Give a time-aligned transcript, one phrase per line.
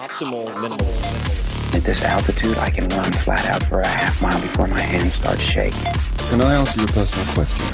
[0.00, 1.74] optimal minerals.
[1.74, 5.12] At this altitude, I can run flat out for a half mile before my hands
[5.12, 5.92] start shaking.
[6.30, 7.66] Can I answer your personal question?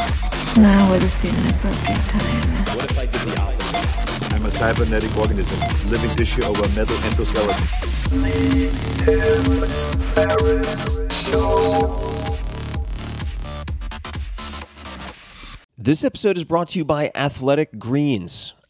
[0.60, 2.76] Now would seem an appropriate time.
[2.76, 4.34] What if I did the opposite?
[4.34, 7.62] I'm a cybernetic organism, living tissue over a metal endoskeleton.
[15.78, 18.54] This episode is brought to you by Athletic Greens.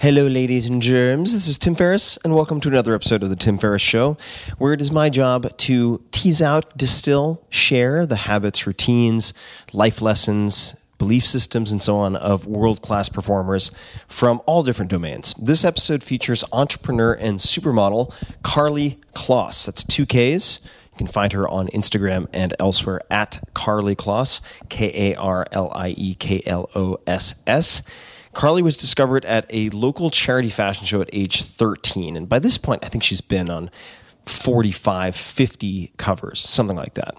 [0.00, 1.32] Hello, ladies and germs.
[1.32, 4.16] This is Tim Ferriss, and welcome to another episode of The Tim Ferriss Show,
[4.56, 9.34] where it is my job to tease out, distill, share the habits, routines,
[9.72, 13.72] life lessons, belief systems, and so on of world class performers
[14.06, 15.34] from all different domains.
[15.36, 18.14] This episode features entrepreneur and supermodel
[18.44, 19.66] Karlie Kloss.
[19.66, 20.60] That's two Ks.
[20.92, 25.72] You can find her on Instagram and elsewhere at Karlie Kloss, K A R L
[25.74, 27.82] I E K L O S S.
[28.38, 32.16] Karlie was discovered at a local charity fashion show at age 13.
[32.16, 33.68] And by this point, I think she's been on
[34.26, 37.16] 45, 50 covers, something like that.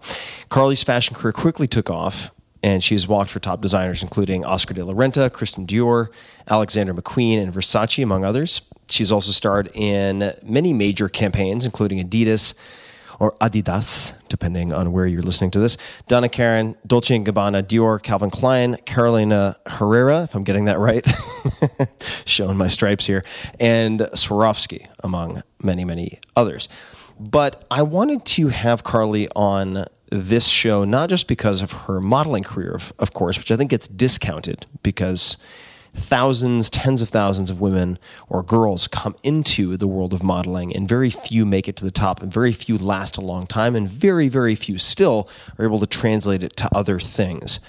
[0.50, 2.32] Karlie's fashion career quickly took off,
[2.64, 6.08] and she has walked for top designers including Oscar de la Renta, Christian Dior,
[6.48, 8.62] Alexander McQueen, and Versace, among others.
[8.88, 12.54] She's also starred in many major campaigns, including Adidas,
[13.20, 15.78] or Adidas, depending on where you're listening to this.
[16.08, 21.06] Donna Karan, Dolce & Gabbana, Dior, Calvin Klein, Carolina Herrera, if I'm getting that right,
[22.26, 23.24] showing my stripes here,
[23.60, 26.70] and Swarovski, among many, many others.
[27.20, 32.44] But I wanted to have Karlie on this show, not just because of her modeling
[32.44, 35.38] career, of, of course, which I think gets discounted because
[36.00, 40.88] thousands, tens of thousands of women or girls come into the world of modeling, and
[40.88, 43.90] very few make it to the top, and very few last a long time, and
[43.90, 47.60] very, very few still are able to translate it to other things.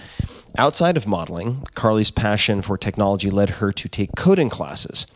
[0.58, 5.06] Outside of modeling, Karlie's passion for technology led her to take coding classes,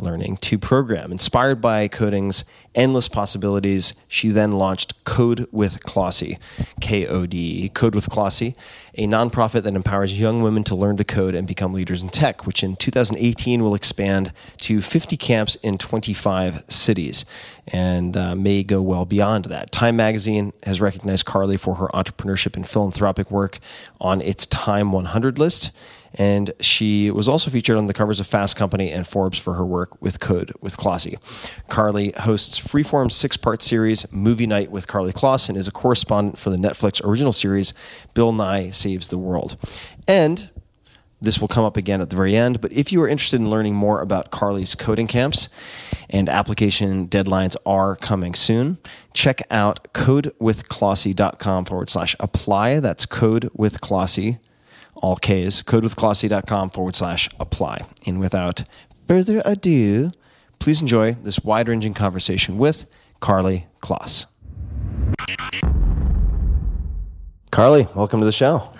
[0.00, 1.12] learning to program.
[1.12, 2.44] Inspired by coding's
[2.74, 6.38] endless possibilities, she then launched Kode with Klossy,
[6.80, 8.54] K O D E, Kode with Klossy,
[8.94, 12.46] a nonprofit that empowers young women to learn to code and become leaders in tech,
[12.46, 17.24] which in 2018 will expand to 50 camps in 25 cities
[17.72, 19.72] and uh, may go well beyond that.
[19.72, 23.58] Time magazine has recognized Karlie for her entrepreneurship and philanthropic work
[24.00, 25.70] on its Time 100 list
[26.14, 29.64] and she was also featured on the covers of Fast Company and Forbes for her
[29.64, 31.18] work with Kode with Klossy.
[31.68, 36.50] Karlie hosts Freeform's six-part series Movie Night with Karlie Kloss and is a correspondent for
[36.50, 37.72] the Netflix original series
[38.14, 39.56] Bill Nye Saves the World.
[40.08, 40.50] And
[41.20, 42.60] this will come up again at the very end.
[42.60, 45.48] But if you are interested in learning more about Karlie's coding camps
[46.08, 48.78] and application deadlines are coming soon,
[49.12, 52.80] check out kodewithklossy.com forward slash apply.
[52.80, 54.38] That's code with kodewithklossy,
[54.94, 57.86] all K's, kodewithklossy.com forward slash apply.
[58.06, 58.64] And without
[59.06, 60.12] further ado,
[60.58, 62.86] please enjoy this wide ranging conversation with
[63.20, 64.26] Karlie Kloss.
[67.50, 68.72] Karlie, welcome to the show.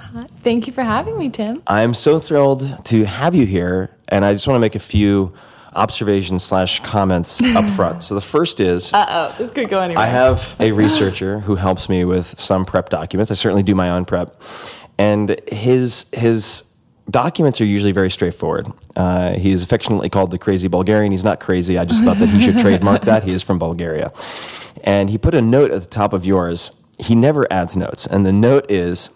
[0.43, 1.63] Thank you for having me, Tim.
[1.67, 5.33] I'm so thrilled to have you here, and I just want to make a few
[5.75, 8.03] observations slash comments up front.
[8.03, 10.03] So the first is Uh oh, this could go anywhere.
[10.03, 13.31] I have a researcher who helps me with some prep documents.
[13.31, 14.41] I certainly do my own prep,
[14.99, 16.65] and his his
[17.09, 18.69] documents are usually very straightforward.
[18.97, 21.13] Uh, he is affectionately called the crazy Bulgarian.
[21.13, 21.79] He's not crazy.
[21.79, 23.23] I just thought that he should trademark that.
[23.25, 24.13] He is from Bulgaria,
[24.83, 26.73] and he put a note at the top of yours.
[26.99, 29.11] He never adds notes, and the note is.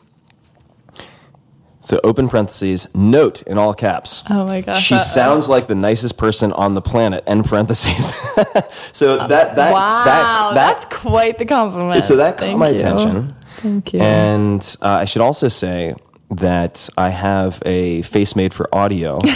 [1.85, 4.25] So open parentheses, note in all caps.
[4.31, 5.03] Oh my gosh, She uh-oh.
[5.03, 8.07] sounds like the nicest person on the planet, end parentheses.
[8.95, 12.03] so that, that, wow, that, that, that's quite the compliment.
[12.03, 12.77] so that caught Thank my you.
[12.77, 13.37] attention.
[13.59, 14.01] Thank you.
[14.01, 15.95] And uh, I should also say
[16.31, 19.21] that I have a face made for audio.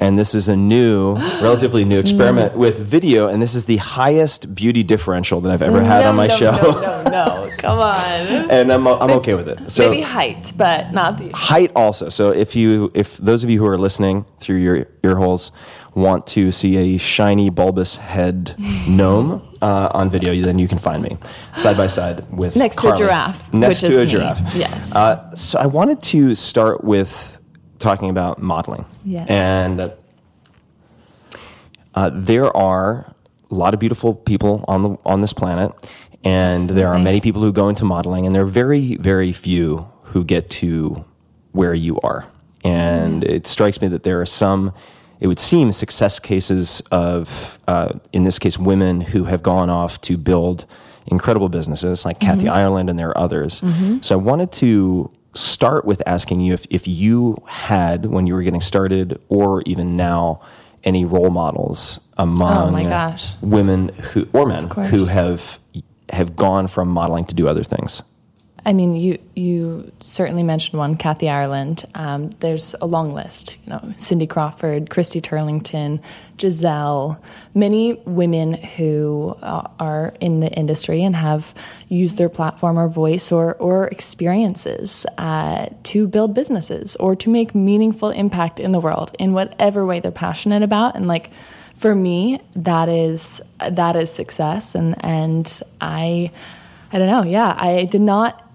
[0.00, 3.28] and this is a new, relatively new experiment with video.
[3.28, 6.36] And this is the highest beauty differential that I've ever had no, on my no,
[6.36, 6.50] show.
[6.52, 7.94] No, no, no, come on.
[8.50, 9.70] and I'm, I'm okay with it.
[9.70, 11.32] So Maybe height, but not beauty.
[11.34, 12.08] height also.
[12.08, 15.52] So if you, if those of you who are listening through your ear holes
[15.94, 18.54] want to see a shiny bulbous head
[18.88, 21.18] gnome uh, on video, then you can find me
[21.56, 24.10] side by side with Next to a giraffe, Next to a me.
[24.10, 24.54] giraffe.
[24.54, 24.94] Yes.
[24.94, 27.39] Uh, so I wanted to start with
[27.80, 28.84] talking about modeling.
[29.04, 29.26] Yes.
[29.28, 29.90] And uh,
[31.94, 33.12] uh, there are
[33.50, 35.72] a lot of beautiful people on the on this planet,
[36.22, 39.90] and there are many people who go into modeling, and there are very very few
[40.04, 41.04] who get to
[41.52, 42.26] where you are.
[42.62, 43.32] And Mm-hmm.
[43.32, 44.72] it strikes me that there are some.
[45.18, 50.00] It would seem success cases of, uh, in this case, women who have gone off
[50.02, 50.64] to build
[51.06, 52.54] incredible businesses, like Kathy Mm-hmm.
[52.54, 53.62] Ireland, and there are others.
[54.00, 58.42] So I wanted to start with asking you if, if you had, when you were
[58.42, 60.40] getting started, or even now,
[60.82, 63.36] any role models among Oh my gosh.
[63.42, 65.58] women who or men who have
[66.08, 68.02] have gone from modeling to do other things.
[68.64, 71.84] I mean, you you certainly mentioned one, Kathy Ireland.
[71.94, 73.56] Um, there's a long list.
[73.64, 76.02] You know, Cindy Crawford, Christy Turlington,
[76.36, 77.22] Gisele,
[77.54, 81.54] many women who uh, are in the industry and have
[81.88, 87.54] used their platform or voice or or experiences uh, to build businesses or to make
[87.54, 90.96] meaningful impact in the world in whatever way they're passionate about.
[90.96, 91.30] And like
[91.76, 94.74] for me, that is that is success.
[94.74, 96.30] And and I.
[96.92, 97.22] I don't know.
[97.22, 98.49] Yeah, I did not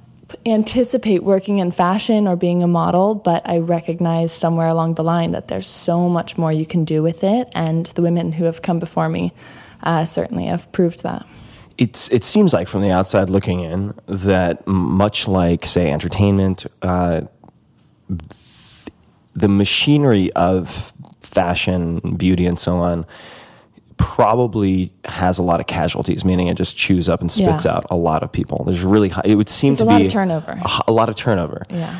[0.45, 5.31] anticipate working in fashion or being a model, but I recognize somewhere along the line
[5.31, 7.49] that there's so much more you can do with it.
[7.53, 9.33] And the women who have come before me
[9.83, 11.25] uh, certainly have proved that.
[11.77, 17.21] It's it seems like from the outside looking in that much like say entertainment, uh,
[18.07, 23.05] the machinery of fashion, beauty, and so on
[23.97, 27.75] probably has a lot of casualties, meaning it just chews up and spits Yeah.
[27.75, 28.63] out a lot of people.
[28.65, 30.51] There's really high, it would seem There's to a lot be of turnover.
[30.63, 31.65] A, a lot of turnover.
[31.69, 31.95] Yeah.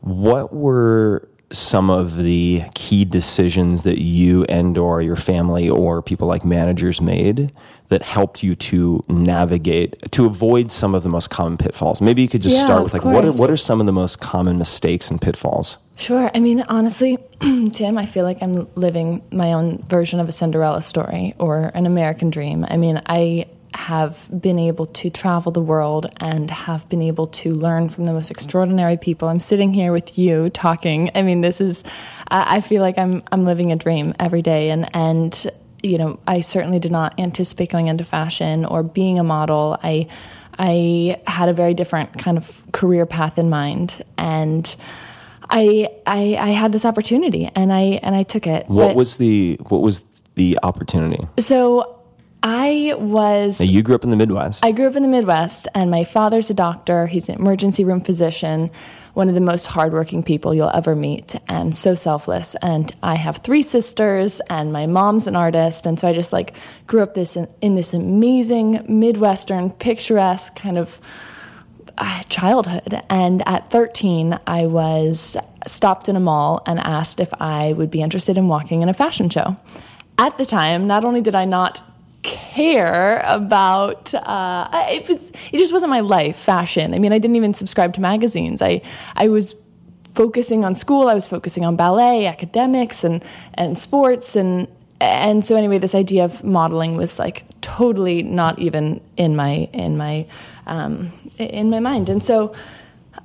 [0.00, 6.26] What were some of the key decisions that you and or your family or people
[6.26, 7.52] like managers made
[7.88, 12.00] that helped you to navigate to avoid some of the most common pitfalls?
[12.00, 13.92] Maybe you could just Yeah, start with like what are, what are some of the
[13.92, 15.78] most common mistakes and pitfalls?
[15.96, 16.30] Sure.
[16.34, 17.16] I mean, honestly,
[17.72, 21.86] Tim, I feel like I'm living my own version of a Cinderella story or an
[21.86, 22.66] American dream.
[22.68, 27.50] I mean, I have been able to travel the world and have been able to
[27.50, 29.28] learn from the most extraordinary people.
[29.28, 31.10] I'm sitting here with you talking.
[31.14, 31.82] I mean, this is,
[32.28, 34.70] I feel like I'm, I'm living a dream every day.
[34.70, 35.50] And, and,
[35.82, 39.78] you know, I certainly did not anticipate going into fashion or being a model.
[39.82, 40.08] I,
[40.58, 44.04] I had a very different kind of career path in mind.
[44.18, 44.76] And,
[45.50, 48.68] I, I I had this opportunity and I and I took it.
[48.68, 50.02] What But- was the what was
[50.34, 51.26] the opportunity?
[51.38, 51.92] so?
[52.42, 53.58] I was.
[53.58, 54.64] Now, you grew up in the Midwest.
[54.64, 57.06] I grew up in the Midwest, and my father's a doctor.
[57.08, 58.70] He's an emergency room physician,
[59.14, 62.54] one of the most hardworking people you'll ever meet, and so selfless.
[62.62, 66.54] And I have three sisters, and my mom's an artist, and so I just like
[66.86, 71.00] grew up this in, in this amazing Midwestern, picturesque kind of
[72.28, 73.02] childhood.
[73.08, 75.36] And at 13, I was
[75.66, 78.94] stopped in a mall and asked if I would be interested in walking in a
[78.94, 79.56] fashion show.
[80.18, 81.80] At the time, not only did I not
[82.22, 87.36] care about uh, it was it just wasn't my life fashion i mean i didn't
[87.36, 88.82] even subscribe to magazines i
[89.14, 89.54] i was
[90.16, 91.08] focusing on school.
[91.08, 93.22] I was focusing on ballet, academics, and
[93.54, 94.66] and sports, and
[95.00, 99.96] and so anyway, this idea of modeling was like totally not even in my in
[99.96, 100.26] my
[100.66, 102.54] um, in my mind, and so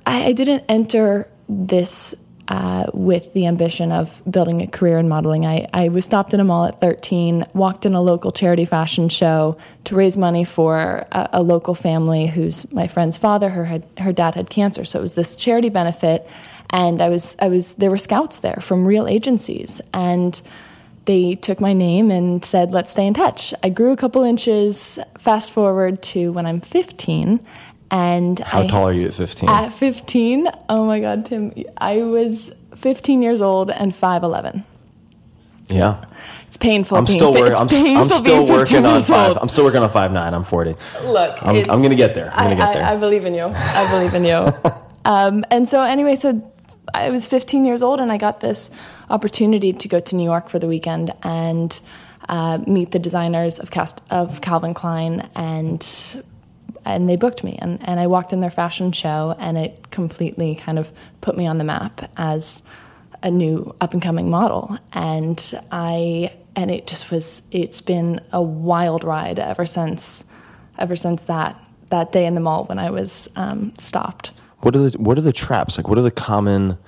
[0.06, 2.14] I, I didn't enter this
[2.48, 5.46] uh, with the ambition of building a career in modeling.
[5.46, 9.08] I, I was stopped in a mall at 13, walked in a local charity fashion
[9.08, 13.50] show to raise money for a, a local family who's my friend's father.
[13.50, 16.28] Her had, her dad had cancer, so it was this charity benefit,
[16.70, 20.40] and I was I was there were scouts there from real agencies, and
[21.04, 24.98] they took my name and said, "Let's stay in touch." I grew a couple inches.
[25.18, 27.40] Fast forward to when I'm 15,
[27.90, 29.48] and How I- tall are you at 15?
[29.48, 34.64] at 15, oh my God, Tim, I was 15 years old and 5'11.
[35.68, 36.04] yeah.
[36.48, 36.98] It's painful.
[36.98, 39.28] I'm still, fi- wor- it's I'm, s- I'm still working on years five.
[39.30, 39.38] old.
[39.40, 40.34] I'm still working on five nine.
[40.34, 40.74] I'm 40.
[41.06, 42.30] Look, I'm, I'm gonna get there.
[42.34, 42.84] I'm gonna get there.
[42.84, 43.44] I, I believe in you.
[43.46, 44.52] I believe in you.
[45.06, 46.42] um, and so, anyway, so
[46.92, 48.70] I was 15 years old, and I got this
[49.12, 51.78] opportunity to go to New York for the weekend and
[52.28, 55.86] uh, meet the designers of cast of Calvin Klein, and
[56.84, 60.56] and they booked me, and, and I walked in their fashion show, and it completely
[60.56, 60.90] kind of
[61.20, 62.62] put me on the map as
[63.22, 67.42] a new up and coming model, and I and it just was.
[67.50, 70.24] It's been a wild ride ever since,
[70.78, 71.56] ever since that
[71.88, 74.32] that day in the mall when I was um, stopped.
[74.60, 75.76] What are the what are the traps?
[75.76, 76.78] Like what are the common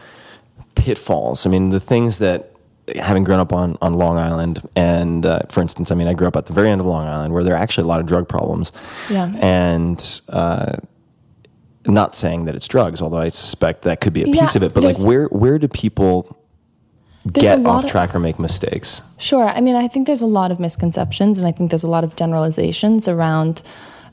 [0.85, 1.47] pitfalls?
[1.47, 2.51] I mean, the things that
[2.97, 6.29] having grown up on on Long Island, and uh, for instance, I mean, I grew
[6.29, 8.07] up at the very end of Long Island, where there are actually a lot of
[8.07, 8.73] drug problems.
[9.11, 9.33] Yeah.
[9.41, 9.99] And
[10.29, 10.77] uh,
[11.87, 14.63] not saying that it's drugs, although I suspect that could be a Yeah, piece of
[14.63, 14.75] it.
[14.75, 16.37] But like, where where do people
[17.33, 19.01] get off of- track or make mistakes?
[19.19, 19.49] Sure.
[19.49, 22.05] I mean, I think there's a lot of misconceptions, and I think there's a lot
[22.05, 23.63] of generalizations around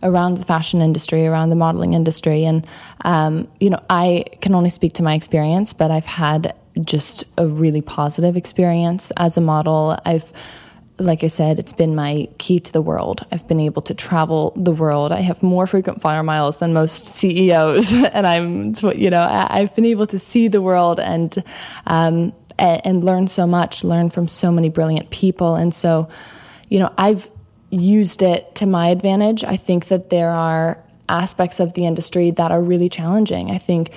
[0.04, 2.66] around the fashion industry, around the modeling industry, and
[3.06, 7.48] um, you know, I can only speak to my experience, but I've had just a
[7.48, 9.98] really positive experience as a model.
[10.06, 10.32] I've
[11.02, 13.26] like I said, it's been my key to the world.
[13.32, 15.12] I've been able to travel the world.
[15.12, 19.86] I have more frequent flyer miles than most CEOs, and I'm, you know, I've been
[19.86, 21.44] able to see the world and
[21.86, 26.08] um, and learn so much, learn from so many brilliant people, and so,
[26.70, 27.30] you know, I've
[27.72, 29.44] used it to my advantage.
[29.44, 30.78] I think that there are
[31.10, 33.50] aspects of the industry that are really challenging.
[33.50, 33.92] I think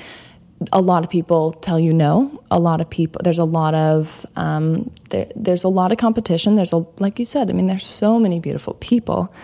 [0.72, 2.42] a lot of people tell you no.
[2.50, 3.20] A lot of people.
[3.22, 6.54] There's a lot of um, there, there's a lot of competition.
[6.54, 7.50] There's a like you said.
[7.50, 9.34] I mean, there's so many beautiful people.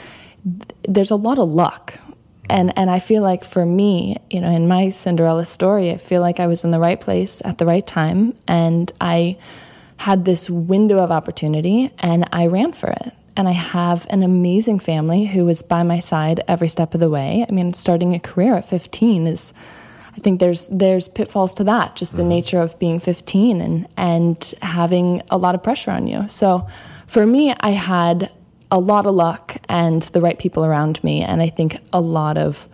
[0.88, 1.98] There's a lot of luck,
[2.48, 6.20] and and I feel like for me, you know, in my Cinderella story, I feel
[6.20, 9.36] like I was in the right place at the right time, and I
[9.98, 13.12] had this window of opportunity, and I ran for it.
[13.36, 17.10] And I have an amazing family who was by my side every step of the
[17.10, 17.46] way.
[17.48, 19.52] I mean, starting a career at 15 is
[20.16, 24.54] I think there's there's pitfalls to that, just the nature of being 15 and and
[24.60, 26.28] having a lot of pressure on you.
[26.28, 26.66] So
[27.06, 28.30] for me, I had
[28.70, 32.36] a lot of luck and the right people around me, and I think a lot
[32.36, 32.68] of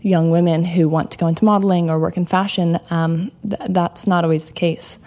[0.00, 4.06] young women who want to go into modeling or work in fashion, um, th- that's
[4.06, 4.98] not always the case.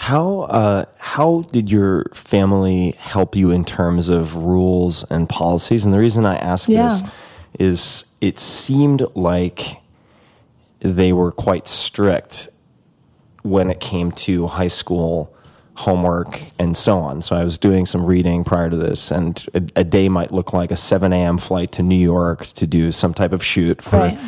[0.00, 5.84] How uh, how did your family help you in terms of rules and policies?
[5.84, 7.02] And the reason I ask this
[7.58, 9.82] is it seemed like
[10.78, 12.48] they were quite strict
[13.42, 15.34] when it came to high school
[15.74, 17.20] homework and so on.
[17.20, 20.52] So I was doing some reading prior to this, and a, a day might look
[20.52, 21.38] like a 7 a.m.
[21.38, 23.98] flight to New York to do some type of shoot for.
[23.98, 24.18] Right.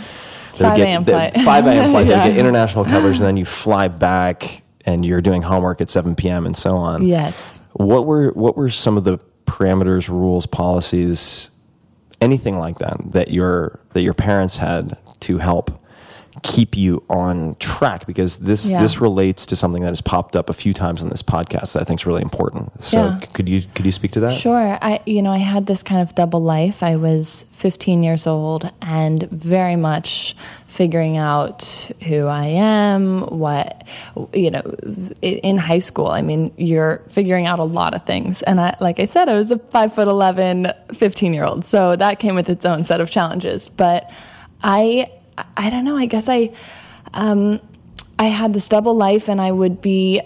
[0.54, 1.04] 5 a.m.
[1.04, 1.34] flight.
[1.34, 1.90] 5 a.m.
[1.92, 2.06] flight.
[2.08, 2.24] Yeah.
[2.24, 6.14] They get international coverage, and then you fly back and you're doing homework at 7
[6.14, 6.46] p.m.
[6.46, 7.06] and so on.
[7.06, 7.60] Yes.
[7.72, 11.50] What were what were some of the parameters, rules, policies,
[12.20, 15.79] anything like that that your that your parents had to help
[16.42, 18.06] keep you on track?
[18.06, 18.80] Because this Yeah.
[18.80, 21.80] this relates to something that has popped up a few times on this podcast that
[21.82, 22.82] I think is really important.
[22.82, 23.18] So Yeah.
[23.32, 24.34] could you could you speak to that?
[24.38, 24.78] Sure.
[24.80, 26.82] I you know, I had this kind of double life.
[26.82, 31.64] I was 15 years old and very much figuring out
[32.06, 33.84] who I am, what
[34.32, 34.62] you know,
[35.20, 36.06] in high school.
[36.06, 38.42] I mean, you're figuring out a lot of things.
[38.42, 41.64] And I like I said, I was a 5 foot 11 15-year-old.
[41.64, 43.68] So that came with its own set of challenges.
[43.68, 44.10] But
[44.62, 45.10] I
[45.56, 46.52] I don't know, I guess I
[47.14, 47.60] um
[48.18, 50.20] I had this double life and I would be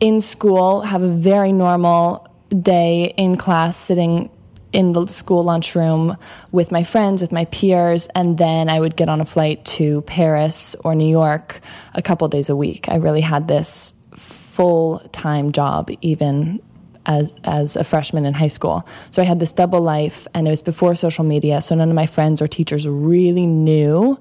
[0.00, 4.30] in school, have a very normal day in class, sitting
[4.72, 6.16] in the school lunchroom
[6.52, 10.02] with my friends, with my peers, and then I would get on a flight to
[10.02, 11.60] Paris or New York
[11.94, 12.88] a couple days a week.
[12.88, 16.60] I really had this full time job, even
[17.06, 18.86] as as a freshman in high school.
[19.10, 21.60] So I had this double life, and it was before social media.
[21.62, 24.18] So none of my friends or teachers really knew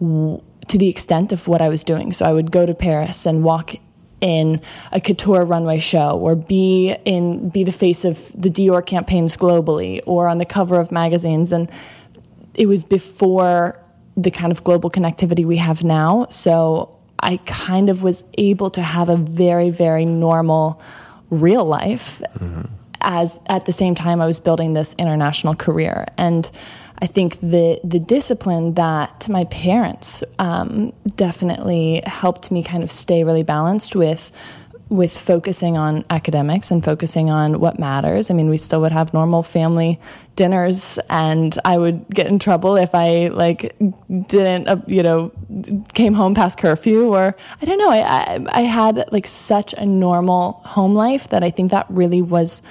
[0.00, 2.12] w- to the extent of what I was doing.
[2.12, 3.74] So I would go to Paris and walk
[4.20, 4.60] in
[4.92, 10.00] a couture runway show or be in be the face of the Dior campaigns globally
[10.06, 11.52] or on the cover of magazines.
[11.52, 11.70] And
[12.54, 13.80] it was before
[14.16, 16.26] the kind of global connectivity we have now.
[16.30, 20.82] So I kind of was able to have a very very normal
[21.30, 22.62] real life mm-hmm.
[23.02, 26.06] as at the same time I was building this international career.
[26.16, 26.50] And
[27.00, 33.24] I think the the discipline that my parents um, definitely helped me kind of stay
[33.24, 34.32] really balanced with
[34.88, 38.30] with focusing on academics and focusing on what matters.
[38.30, 40.00] I mean, we still would have normal family
[40.34, 43.76] dinners, and I would get in trouble if I like
[44.28, 45.30] didn't, uh, you know,
[45.92, 47.90] came home past curfew, or I don't know.
[47.90, 52.22] I, I I had like such a normal home life that I think that really
[52.22, 52.62] was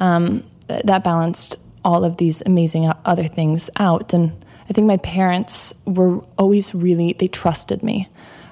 [0.00, 4.12] um, that balanced all of these amazing uh, other things out.
[4.12, 4.32] And
[4.68, 8.08] I think my parents were always really, they trusted me.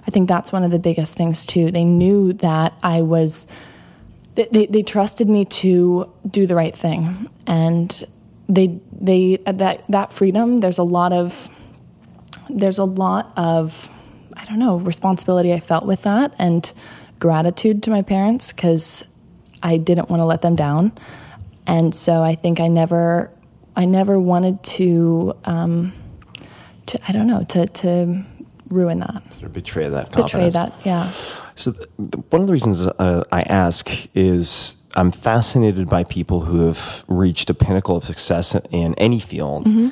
[0.06, 1.70] I think that's one of the biggest things too.
[1.70, 3.46] They knew that I was,
[4.34, 7.28] they, they, trusted me to do the right thing.
[7.46, 8.04] And
[8.48, 11.48] they, they, uh, that, that freedom, there's a lot of,
[12.50, 13.90] there's a lot of,
[14.36, 16.70] I don't know, responsibility I felt with that and
[17.20, 19.04] gratitude to my parents because
[19.62, 20.92] I didn't want to let them down
[21.66, 23.30] and so I think I never,
[23.76, 25.92] I never wanted to, um,
[26.86, 28.24] to I don't know, to to
[28.70, 30.72] ruin that, Or betray that betray that.
[30.84, 31.10] Yeah,
[31.54, 36.40] So th- th- one of the reasons uh, I ask is I'm fascinated by people
[36.42, 39.88] who have reached a pinnacle of success in any field Mm-hmm.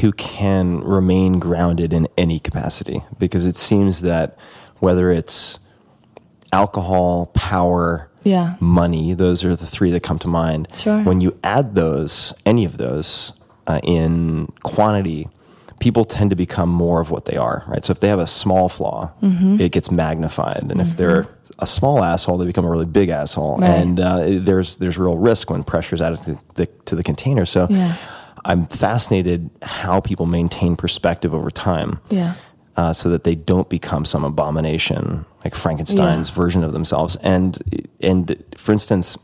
[0.00, 4.36] who can remain grounded in any capacity because it seems that
[4.80, 5.60] whether it's
[6.52, 8.56] alcohol, power, Yeah.
[8.60, 10.68] money, those are the three that come to mind.
[10.74, 11.02] Sure.
[11.02, 13.32] When you add those, any of those,
[13.66, 15.28] uh, in quantity,
[15.78, 17.84] people tend to become more of what they are, right?
[17.84, 19.60] So if they have a small flaw, Mm-hmm.
[19.60, 21.26] it gets magnified, and if they're
[21.58, 23.68] a small asshole, they become a really big asshole, Right.
[23.70, 27.44] and uh, there's there's real risk when pressure's added to the, to the container.
[27.46, 27.66] So.
[27.70, 27.94] Yeah.
[28.46, 32.34] I'm fascinated how people maintain perspective over time yeah,
[32.76, 36.34] uh, so that they don't become some abomination like Frankenstein's Yeah.
[36.34, 37.16] version of themselves.
[37.22, 37.58] And
[38.00, 39.16] and for instance,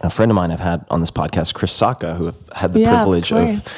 [0.00, 2.80] a friend of mine I've had on this podcast, Chris Sacca, who have had the
[2.80, 3.68] Yeah, privilege of, course.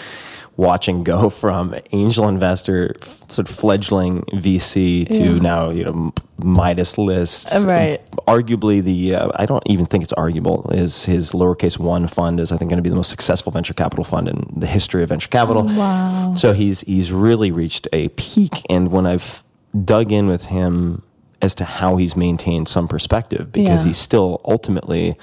[0.56, 2.94] watching go from angel investor,
[3.28, 5.38] sort of fledgling VC to Yeah.
[5.40, 7.54] now you know Midas list.
[7.54, 8.00] Uh, right.
[8.26, 10.68] Arguably, the uh, I don't even think it's arguable.
[10.72, 13.74] Is his lowercase one fund is I think going to be the most successful venture
[13.74, 15.64] capital fund in the history of venture capital.
[15.64, 16.34] Wow.
[16.36, 19.44] So he's he's really reached a peak, and when I've
[19.84, 21.02] dug in with him
[21.42, 23.88] as to how he's maintained some perspective, because Yeah.
[23.88, 25.16] he still ultimately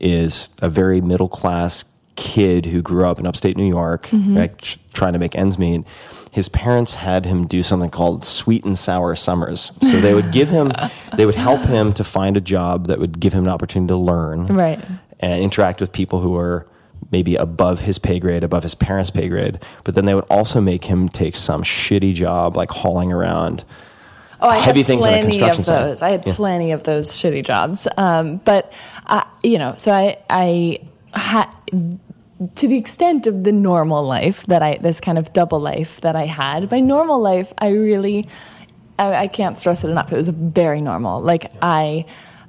[0.00, 1.84] is a very middle class
[2.16, 4.36] kid who grew up in upstate New York, Mm-hmm.
[4.36, 5.84] right, trying to make ends meet.
[6.30, 9.72] His parents had him do something called sweet and sour summers.
[9.82, 10.72] So they would give him,
[11.16, 13.96] they would help him to find a job that would give him an opportunity to
[13.96, 14.80] learn right.
[15.20, 16.66] and interact with people who are
[17.10, 19.58] maybe above his pay grade, above his parents' pay grade.
[19.84, 23.64] But then they would also make him take some shitty job like hauling around.
[24.42, 25.84] Oh, I heavy had things on a plenty construction of site.
[25.86, 26.02] those.
[26.02, 26.34] I had Yeah.
[26.34, 27.86] plenty of those shitty jobs.
[27.96, 28.72] Um, but
[29.06, 30.78] uh, you know, so I I
[31.12, 31.46] had
[32.56, 36.16] to the extent of the normal life that I this kind of double life that
[36.16, 36.70] I had.
[36.70, 38.26] My normal life, I really
[38.98, 40.12] I, I can't stress it enough.
[40.12, 41.20] It was very normal.
[41.20, 42.04] Like I.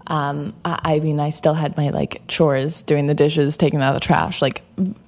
[0.07, 3.93] Um, I, I mean, I still had my like chores, doing the dishes, taking out
[3.93, 4.61] the trash, like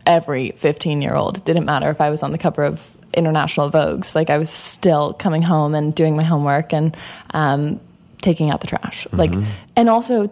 [0.05, 1.35] every 15 year old.
[1.39, 4.15] It didn't matter if I was on the cover of international Vogues.
[4.15, 6.95] Like I was still coming home and doing my homework and
[7.33, 7.79] um,
[8.21, 9.07] taking out the trash.
[9.11, 9.33] Like,
[9.75, 10.29] and also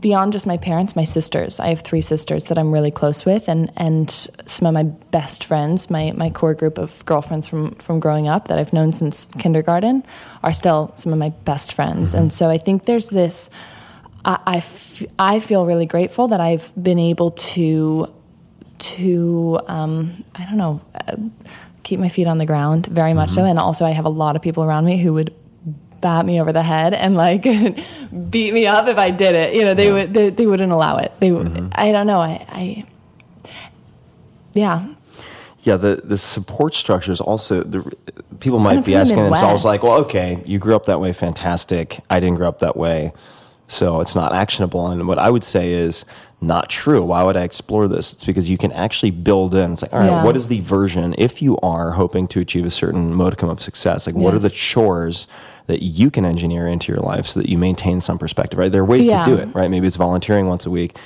[0.00, 1.60] beyond just my parents, my sisters.
[1.60, 4.10] I have three sisters that I'm really close with, and and
[4.46, 8.48] some of my best friends, my my core group of girlfriends from from growing up
[8.48, 10.04] that I've known since kindergarten,
[10.42, 12.14] are still some of my best friends.
[12.14, 13.50] And so I think there's this.
[14.22, 18.06] I, I, f- I feel really grateful that I've been able to
[18.78, 21.16] to um, I don't know uh,
[21.82, 23.50] keep my feet on the ground very much so, mm-hmm.
[23.50, 25.34] and also I have a lot of people around me who would
[26.00, 27.42] bat me over the head and like
[28.30, 29.54] beat me up if I did it.
[29.54, 31.12] You know, they would they, they wouldn't allow it.
[31.20, 31.68] They would mm-hmm.
[31.72, 32.20] I don't know.
[32.20, 32.84] I, I
[34.52, 34.86] yeah.
[35.62, 37.94] Yeah, the, the support structures also, the,
[38.40, 41.12] people might be from the asking themselves, like, well, okay, you grew up that way,
[41.12, 42.00] fantastic.
[42.08, 43.12] I didn't grow up that way,
[43.70, 44.88] so it's not actionable.
[44.88, 46.04] And what I would say is
[46.40, 47.04] not true.
[47.04, 48.12] Why would I explore this?
[48.12, 49.72] It's because you can actually build in.
[49.74, 50.24] It's like, all right, Yeah.
[50.24, 54.06] what is the version, if you are hoping to achieve a certain modicum of success,
[54.06, 55.26] like, what are the chores
[55.68, 58.72] that you can engineer into your life so that you maintain some perspective, right?
[58.72, 59.22] There are ways Yeah.
[59.22, 59.70] to do it, right?
[59.70, 60.96] Maybe it's volunteering once a week.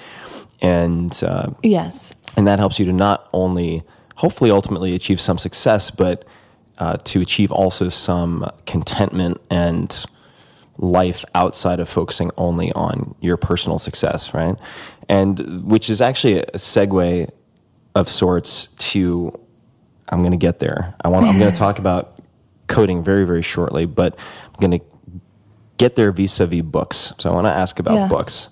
[0.63, 2.15] And, uh, Yes.
[2.37, 3.83] and that helps you to not only
[4.17, 6.25] hopefully ultimately achieve some success but
[6.79, 10.05] uh, to achieve also some contentment and
[10.79, 14.57] life outside of focusing only on your personal success, right?
[15.09, 17.31] And which is actually a segue
[17.95, 19.39] of sorts to
[20.09, 20.95] I'm going to get there.
[21.05, 22.19] I want I'm going to talk about
[22.67, 24.85] coding very very shortly, but I'm going to
[25.77, 27.13] get there vis-a-vis books.
[27.19, 28.09] So I want to ask about Yeah.
[28.09, 28.49] books.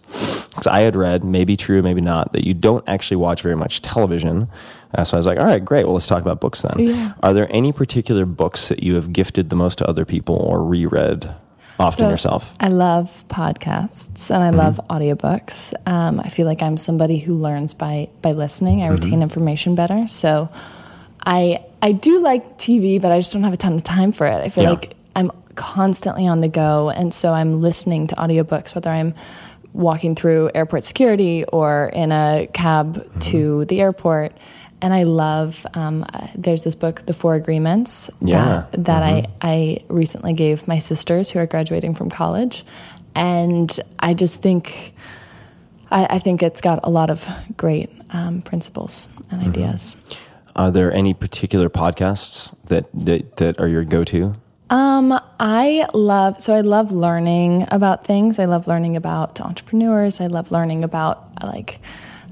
[0.56, 3.80] Cuz I had read, maybe true, maybe not, that you don't actually watch very much
[3.80, 4.48] television.
[4.94, 5.84] Uh, so I was like, all right, great.
[5.86, 6.78] Well, let's talk about books then.
[6.78, 7.12] Yeah.
[7.22, 10.62] Are there any particular books that you have gifted the most to other people or
[10.64, 11.34] reread
[11.78, 12.54] often So, yourself?
[12.60, 14.58] I love podcasts and I mm-hmm.
[14.58, 15.74] love audiobooks.
[15.86, 18.82] Um, I feel like I'm somebody who learns by by listening.
[18.82, 19.22] I retain mm-hmm.
[19.22, 20.06] information better.
[20.06, 20.48] So
[21.24, 24.26] I I do like TV, but I just don't have a ton of time for
[24.26, 24.40] it.
[24.40, 24.70] I feel Yeah.
[24.70, 29.14] like I'm constantly on the go, and so I'm listening to audiobooks whether I'm
[29.72, 33.18] walking through airport security or in a cab mm-hmm.
[33.20, 34.36] to the airport.
[34.82, 35.64] And I love.
[35.74, 38.66] Um, uh, there's this book, The Four Agreements, Yeah.
[38.72, 42.64] that, that I I recently gave my sisters who are graduating from college,
[43.14, 44.92] and I just think.
[45.90, 47.26] I, I think it's got a lot of
[47.58, 49.94] great um, principles and ideas.
[50.56, 54.34] Are there any particular podcasts that, that, that are your go to?
[54.70, 58.38] Um, I love so I love learning about things.
[58.38, 60.18] I love learning about entrepreneurs.
[60.18, 61.78] I love learning about like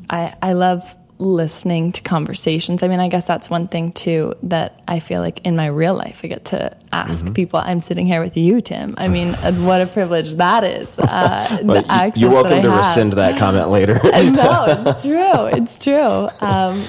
[0.08, 2.82] I I love listening to conversations.
[2.82, 5.94] I mean, I guess that's one thing too that I feel like in my real
[5.94, 7.34] life I get to ask Mm-hmm.
[7.34, 7.60] people.
[7.60, 8.94] I'm sitting here with you, Tim.
[8.98, 10.98] I mean, uh, what a privilege that is.
[10.98, 11.84] Uh, Well,
[12.16, 12.78] you're welcome to have.
[12.78, 13.94] rescind that comment later.
[14.02, 15.46] no, it's true.
[15.46, 16.28] It's true.
[16.40, 16.82] Um,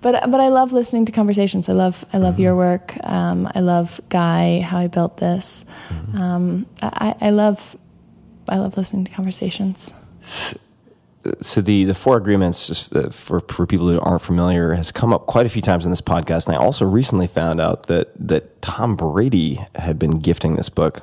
[0.00, 1.68] but but I love listening to conversations.
[1.68, 2.94] I love I love your work.
[3.04, 5.64] Um, I love Guy, how I built this.
[6.14, 7.76] Um, I, I love
[8.48, 9.92] I love listening to conversations.
[11.40, 15.12] So the the four agreements just uh, for for people who aren't familiar has come
[15.12, 16.46] up quite a few times in this podcast.
[16.46, 21.02] And i also recently found out that that tom brady had been gifting this book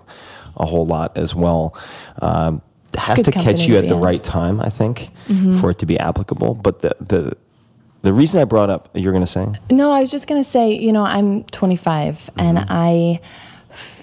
[0.58, 1.74] a whole lot as well.
[2.22, 2.62] Um,
[2.94, 4.02] it has to catch you at the in.
[4.02, 5.12] right time i think
[5.60, 6.56] for it to be applicable.
[6.56, 7.38] But the the
[8.02, 9.46] the reason i brought up you're going to say?
[9.70, 13.20] No, I was just gonna say, you know, I'm 25 and I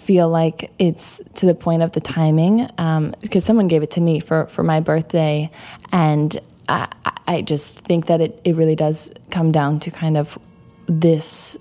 [0.06, 4.00] feel like it's to the point of the timing um, because someone gave it to
[4.00, 5.50] me for, for my birthday,
[5.92, 6.38] and
[6.68, 6.88] I,
[7.26, 10.38] I just think that it, it really does come down to kind of
[10.86, 11.56] this.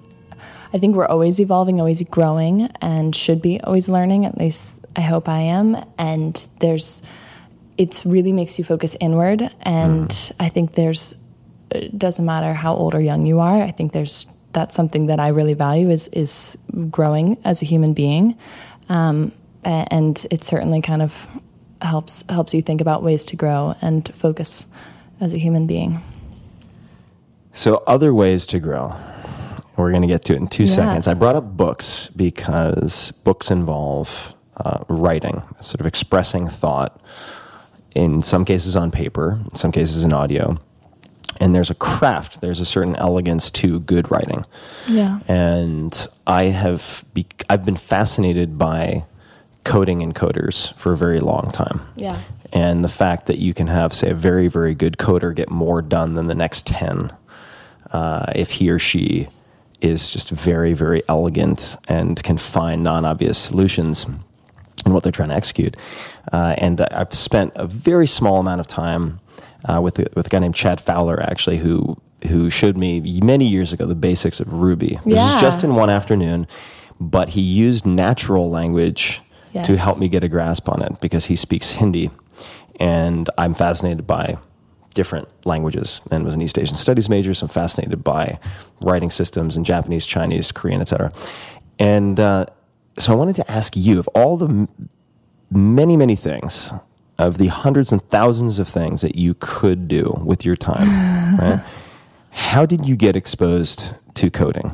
[0.73, 4.25] I think we're always evolving, always growing, and should be always learning.
[4.25, 5.83] At least I hope I am.
[5.97, 7.01] And there's,
[7.77, 10.43] it really makes you focus inward, and mm-hmm.
[10.43, 11.15] I think there's
[11.71, 13.61] it doesn't matter how old or young you are.
[13.61, 16.57] I think there's that's something that I really value is is
[16.89, 18.35] growing as a human being,
[18.89, 19.31] um,
[19.63, 21.27] and it certainly kind of
[21.81, 24.65] helps helps you think about ways to grow and focus
[25.21, 25.99] as a human being.
[27.53, 28.93] So, other ways to grow.
[29.77, 30.75] We're going to get to it in two Yeah.
[30.75, 31.07] seconds.
[31.07, 36.99] I brought up books because books involve uh, writing, sort of expressing thought,
[37.93, 40.57] in some cases on paper, in some cases in audio.
[41.39, 44.45] And there's a craft, there's a certain elegance to good writing.
[44.87, 45.19] Yeah.
[45.27, 49.05] And I have be- I've been fascinated by
[49.63, 51.81] coding and coders for a very long time.
[51.95, 52.21] Yeah.
[52.53, 55.81] And the fact that you can have, say, a very, very good coder get more
[55.81, 57.11] done than the next 10
[57.91, 59.27] uh, if he or she
[59.81, 64.05] is just very, very elegant and can find non obvious solutions
[64.85, 65.75] in what they're trying to execute.
[66.31, 69.19] Uh, and I've spent a very small amount of time
[69.67, 71.97] uh, with, a, with a guy named Chad Fowler, actually, who,
[72.27, 74.99] who showed me many years ago the basics of Ruby.
[75.05, 75.33] This Yeah.
[75.33, 76.47] was just in one afternoon,
[76.99, 79.21] but he used natural language
[79.63, 82.09] to help me get a grasp on it because he speaks Hindi.
[82.79, 84.37] And I'm fascinated by
[84.93, 88.37] different languages and was an East Asian studies major, so I'm fascinated by
[88.81, 91.11] writing systems in Japanese, Chinese, Korean, etc.
[91.79, 92.45] And uh,
[92.97, 94.67] so I wanted to ask you of all the m-
[95.51, 96.73] many, many things,
[97.17, 101.63] of the hundreds and thousands of things that you could do with your time, right?
[102.31, 104.71] How did you get exposed to coding?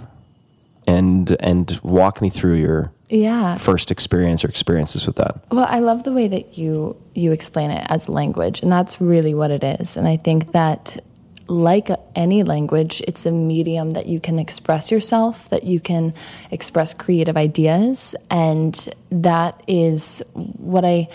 [0.87, 3.55] And and walk me through your Yeah.
[3.57, 5.35] first experience or experiences with that.
[5.51, 9.35] Well, I love the way that you you explain it as language, and that's really
[9.35, 9.95] what it is.
[9.95, 10.97] And I think that
[11.47, 16.13] like any language, it's a medium that you can express yourself, that you can
[16.49, 18.73] express creative ideas, and
[19.11, 21.07] that is what I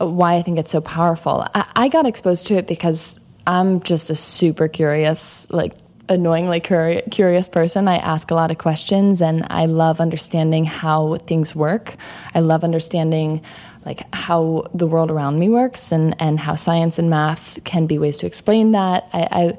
[0.00, 1.46] why I think it's so powerful.
[1.54, 5.74] I, I got exposed to it because I'm just a super curious, like
[6.08, 7.88] annoyingly curi- curious person.
[7.88, 11.96] I ask a lot of questions and I love understanding how things work.
[12.34, 13.42] I love understanding
[13.86, 17.98] like how the world around me works and, and how science and math can be
[17.98, 19.08] ways to explain that.
[19.12, 19.58] I, I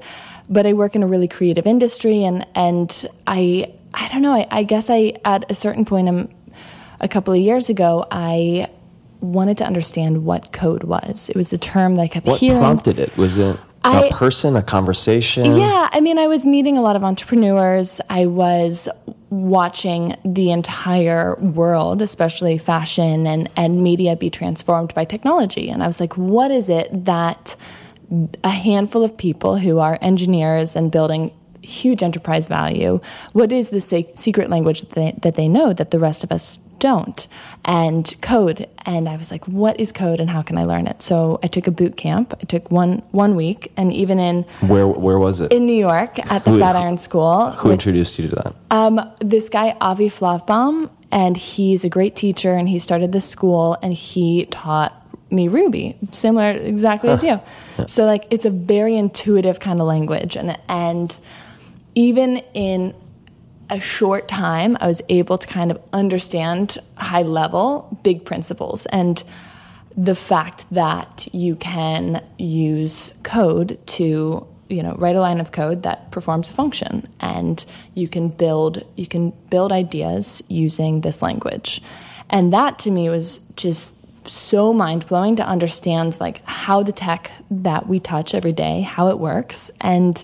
[0.49, 4.33] but I work in a really creative industry and and I I don't know.
[4.33, 6.29] I, I guess I at a certain point, um,
[6.99, 8.69] a couple of years ago, I
[9.21, 11.29] wanted to understand what code was.
[11.29, 12.59] It was a term that I kept What hearing.
[12.59, 13.15] prompted it?
[13.17, 15.55] Was it I- a person, a conversation?
[15.55, 18.01] Yeah, I mean, I was meeting a lot of entrepreneurs.
[18.09, 18.87] I was
[19.29, 25.69] watching the entire world, especially fashion and, and media, be transformed by technology.
[25.69, 27.55] And I was like, what is it that
[28.43, 31.31] a handful of people who are engineers and building
[31.61, 32.99] huge enterprise value,
[33.33, 36.31] what is the se- secret language that they, that they know that the rest of
[36.31, 37.27] us don't?
[37.63, 38.67] And code.
[38.85, 41.01] And I was like, what is code and how can I learn it?
[41.01, 42.33] So I took a boot camp.
[42.41, 45.51] I took one one week, and even in Where where was it?
[45.53, 47.51] in New York at the Who- Flatiron School.
[47.51, 48.53] Who with, introduced you to that?
[48.71, 53.77] um, this guy Avi Flombaum, and he's a great teacher, and he started the school,
[53.83, 54.91] and he taught
[55.29, 57.39] me Ruby, similar exactly as you.
[57.87, 61.15] So like it's a very intuitive kind of language, and and
[61.95, 62.93] even in
[63.71, 69.23] a short time, I was able to kind of understand high level big principles and
[69.95, 75.83] the fact that you can use code to you know write a line of code
[75.83, 81.81] that performs a function and you can build you can build ideas using this language.
[82.29, 83.97] And that to me was just
[84.29, 89.17] so mind-blowing to understand like how the tech that we touch every day how it
[89.17, 90.23] works and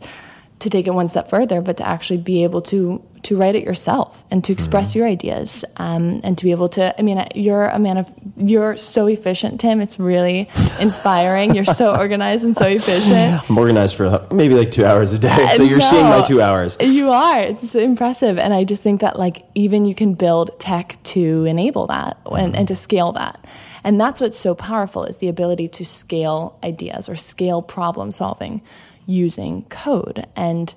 [0.60, 3.64] to take it one step further, but to actually be able to to write it
[3.64, 5.00] yourself and to express mm-hmm.
[5.00, 6.98] your ideas, um, and to be able to.
[6.98, 8.14] I mean, you're a man of.
[8.36, 9.82] You're so efficient, Tim.
[9.82, 10.50] It's really
[10.82, 11.56] inspiring.
[11.56, 13.50] You're so organized and so efficient.
[13.50, 15.50] I'm organized for uh, maybe like two hours a day.
[15.56, 16.78] So you're seeing my two hours.
[16.80, 17.42] You are.
[17.42, 21.88] It's impressive, and I just think that like even you can build tech to enable
[21.88, 22.82] that and, and to mm-hmm.
[22.82, 23.44] scale that.
[23.84, 28.62] And that's what's so powerful is the ability to scale ideas or scale problem solving
[29.06, 30.28] using code.
[30.36, 30.74] And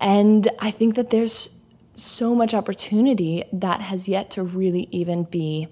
[0.00, 1.48] and I think that there's
[2.02, 5.68] so much opportunity that has yet to really even be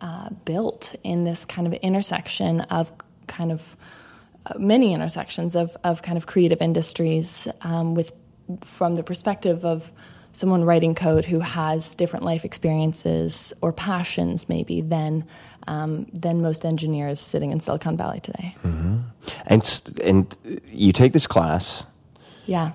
[0.00, 2.92] uh, built in this kind of intersection of
[3.26, 3.76] kind of
[4.46, 8.12] uh, many intersections of, of kind of creative industries um, with
[8.62, 9.92] from the perspective of
[10.32, 15.24] someone writing code who has different life experiences or passions maybe than
[15.68, 18.54] um, than most engineers sitting in Silicon Valley today.
[19.46, 20.36] And st- and
[20.68, 21.86] you take this class,
[22.46, 22.72] Yeah.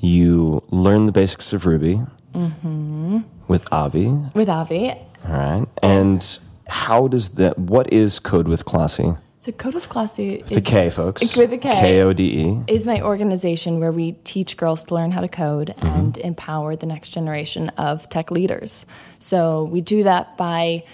[0.00, 2.00] You learn the basics of Ruby
[2.34, 3.18] Mm-hmm.
[3.48, 4.90] with Avi, With Avi.
[4.92, 5.66] All right.
[5.82, 7.58] And how does that?
[7.58, 9.18] What is Kode with Klossy?
[9.40, 11.36] So Kode with Klossy With the K, folks.
[11.36, 11.70] With the K.
[11.70, 12.62] K O D E.
[12.68, 16.86] is my organization where we teach girls to learn how to code and empower the
[16.86, 18.86] next generation of tech leaders.
[19.18, 20.84] So we do that by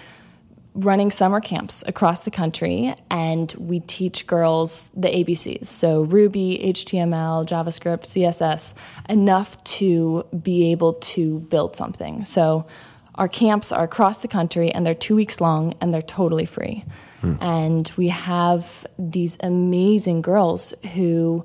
[0.77, 5.65] running summer camps across the country and we teach girls the ABCs.
[5.65, 8.75] So Ruby, HTML, JavaScript, CSS,
[9.09, 12.23] enough to be able to build something.
[12.25, 12.67] So
[13.15, 16.85] our camps are across the country and they're two weeks long and they're totally free.
[17.21, 17.35] Hmm.
[17.41, 21.43] And we have these amazing girls who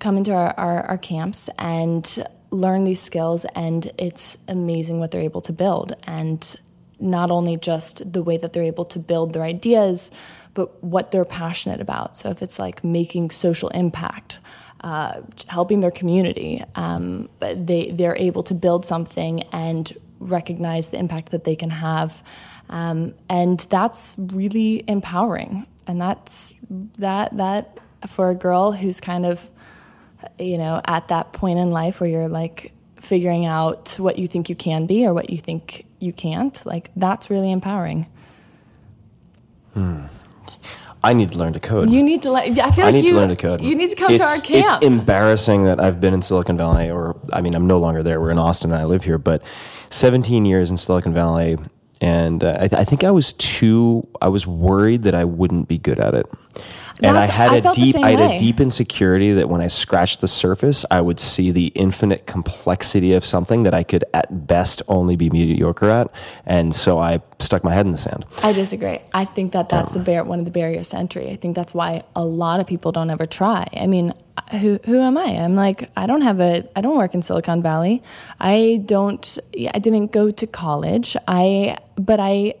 [0.00, 5.20] come into our, our, our camps and learn these skills and it's amazing what they're
[5.20, 5.94] able to build.
[6.02, 6.56] And
[7.02, 10.10] not only just the way that they're able to build their ideas,
[10.54, 12.16] but what they're passionate about.
[12.16, 14.38] So if it's like making social impact,
[14.82, 20.98] uh, helping their community, um, but they they're able to build something and recognize the
[20.98, 22.22] impact that they can have,
[22.68, 25.66] um, and that's really empowering.
[25.86, 26.54] And that's
[26.98, 29.50] that that for a girl who's kind of
[30.38, 34.48] you know, at that point in life where you're like figuring out what you think
[34.48, 38.06] you can be or what you think you can't, like that's really empowering.
[41.04, 41.90] I need to learn to code.
[41.90, 42.46] You need to let.
[42.58, 43.60] I feel I like need you, to learn to code.
[43.60, 44.66] You need to come to It's- our camp.
[44.82, 48.20] It's embarrassing that I've been in Silicon Valley, or I mean, I'm no longer there.
[48.20, 49.18] We're in Austin, and I live here.
[49.18, 49.42] But
[49.90, 51.56] 17 years in Silicon Valley,
[52.00, 54.06] and uh, I, th- I think I was too.
[54.20, 56.26] I was worried that I wouldn't be good at it,
[57.02, 57.96] and I had I a deep.
[57.96, 58.36] I had way.
[58.36, 63.12] a deep insecurity that when I scratched the surface, I would see the infinite complexity
[63.12, 66.10] of something that I could, at best, only be mediocre at,
[66.46, 68.24] and so I stuck my head in the sand.
[68.42, 68.98] I disagree.
[69.12, 71.30] I think that that's the um, bar- one of the barriers to entry.
[71.30, 73.66] I think that's why a lot of people don't ever try.
[73.74, 74.12] I mean,
[74.60, 75.24] who who am I?
[75.24, 78.02] I'm like I don't have a I don't work in Silicon Valley.
[78.40, 79.38] I don't
[79.74, 81.16] I didn't go to college.
[81.28, 82.54] I but I-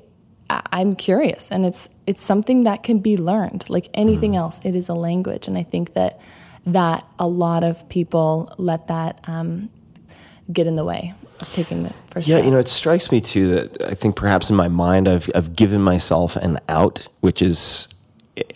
[0.50, 4.60] I'm curious and it's it's something that can be learned like anything else.
[4.64, 6.20] It is a language and I think that
[6.66, 9.68] that a lot of people let that um,
[10.52, 12.44] get in the way of taking the first Yeah, step.
[12.44, 15.56] you know, it strikes me too that I think perhaps in my mind I've I've
[15.56, 17.88] given myself an out, which is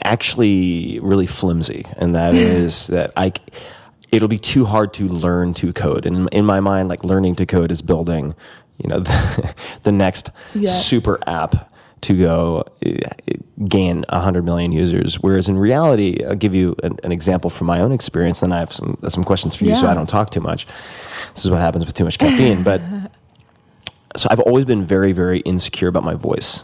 [0.03, 3.33] actually really flimsy, and that is that I.
[4.13, 6.07] it'll be too hard to learn to code.
[6.07, 8.35] And in, in my mind, like learning to code is building,
[8.79, 10.87] you know, the, the next Yes.
[10.87, 11.73] super app
[12.07, 12.91] to go uh,
[13.65, 15.17] gain 100 million users.
[15.17, 18.59] Whereas in reality, I'll give you an, an example from my own experience, then I
[18.59, 20.67] have some, some questions for you so I don't talk too much.
[21.35, 22.63] This is what happens with too much caffeine.
[22.63, 22.81] but
[24.17, 26.63] so I've always been very, very insecure about my voice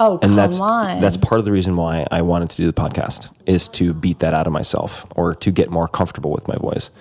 [0.00, 1.00] Oh, and come that's on.
[1.00, 4.20] that's part of the reason why I wanted to do the podcast is to beat
[4.20, 6.92] that out of myself or to get more comfortable with my voice.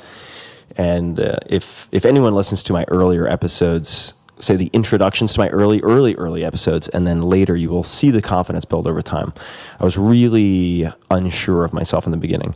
[0.78, 5.50] And uh, if if anyone listens to my earlier episodes, say the introductions to my
[5.50, 9.34] early early early episodes, and then later you will see the confidence build over time.
[9.80, 12.56] I was really unsure of myself in the beginning,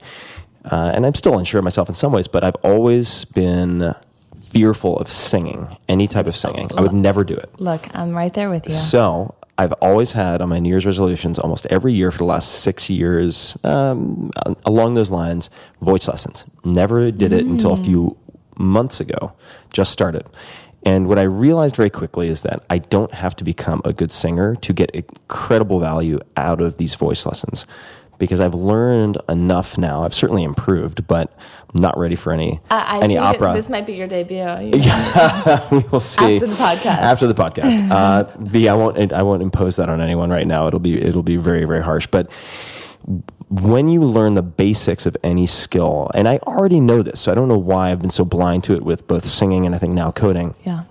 [0.66, 2.28] uh, and I'm still unsure of myself in some ways.
[2.28, 3.94] But I've always been
[4.38, 6.70] fearful of singing, any type of singing.
[6.76, 7.50] I would never do it.
[7.60, 8.72] Look, I'm right there with you.
[8.72, 12.62] So I've always had on my New Year's resolutions almost every year for the last
[12.62, 14.32] six years, um,
[14.66, 15.50] along those lines,
[15.82, 16.46] voice lessons.
[16.66, 18.18] Never did it until a few
[18.58, 19.34] months ago,
[19.72, 20.26] just started.
[20.84, 24.12] And what I realized very quickly is that I don't have to become a good
[24.12, 27.66] singer to get incredible value out of these voice lessons
[28.22, 30.04] because I've learned enough now.
[30.04, 31.36] I've certainly improved, but
[31.74, 34.42] I'm not ready for any any think opera This might be your debut.
[34.62, 35.68] You know?
[35.72, 36.86] we will see After the podcast.
[36.86, 40.68] After the podcast, uh, the I won't I won't impose that on anyone right now.
[40.68, 42.06] It'll be it'll be very very harsh.
[42.08, 42.32] But
[43.52, 47.36] when you learn the basics of any skill, and I already know this, so I
[47.36, 49.94] don't know why I've been so blind to it with both singing and I think
[49.94, 50.56] now coding.
[50.64, 50.84] yeah.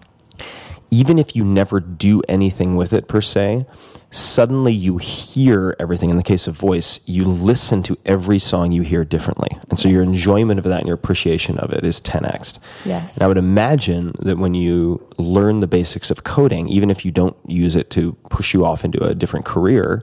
[0.92, 3.64] Even if you never do anything with it per se,
[4.10, 6.10] suddenly you hear everything.
[6.10, 9.56] In the case of voice, you listen to every song you hear differently.
[9.68, 12.58] And so your enjoyment of that and your appreciation of it is 10x.
[12.84, 13.14] Yes.
[13.14, 17.12] And I would imagine that when you learn the basics of coding, even if you
[17.12, 20.02] don't use it to push you off into a different career,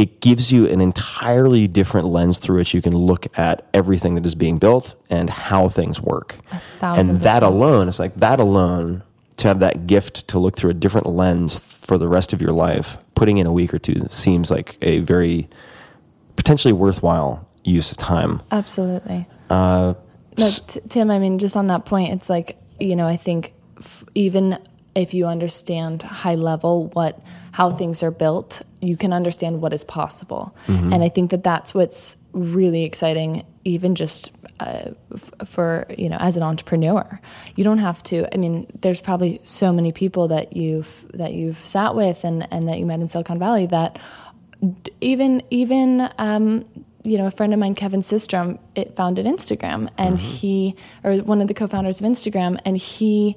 [0.00, 4.24] it gives you an entirely different lens through which you can look at everything that
[4.24, 6.36] is being built and how things work.
[6.80, 9.02] And that alone, it's like that alone,
[9.36, 12.52] to have that gift to look through a different lens for the rest of your
[12.52, 15.48] life, putting in a week or two seems like a very
[16.36, 18.40] potentially worthwhile use of time.
[18.50, 19.26] Absolutely.
[19.50, 19.94] Uh,
[20.38, 23.52] No, t- Tim, I mean, just on that point, it's like, you know, I think
[23.78, 24.58] f- even
[24.94, 27.22] if you understand high level what
[27.52, 30.54] how things are built, you can understand what is possible.
[30.66, 30.92] Mm-hmm.
[30.92, 36.16] And I think that that's what's really exciting, even just uh, f- for, you know,
[36.18, 37.20] as an entrepreneur.
[37.56, 41.58] You don't have to, I mean, there's probably so many people that you've, that you've
[41.58, 43.98] sat with and, and that you met in Silicon Valley that
[45.00, 46.64] even, even, um,
[47.02, 51.40] you know, a friend of mine, Kevin Systrom, it founded Instagram, and he, or one
[51.40, 53.36] of the co-founders of Instagram, and he,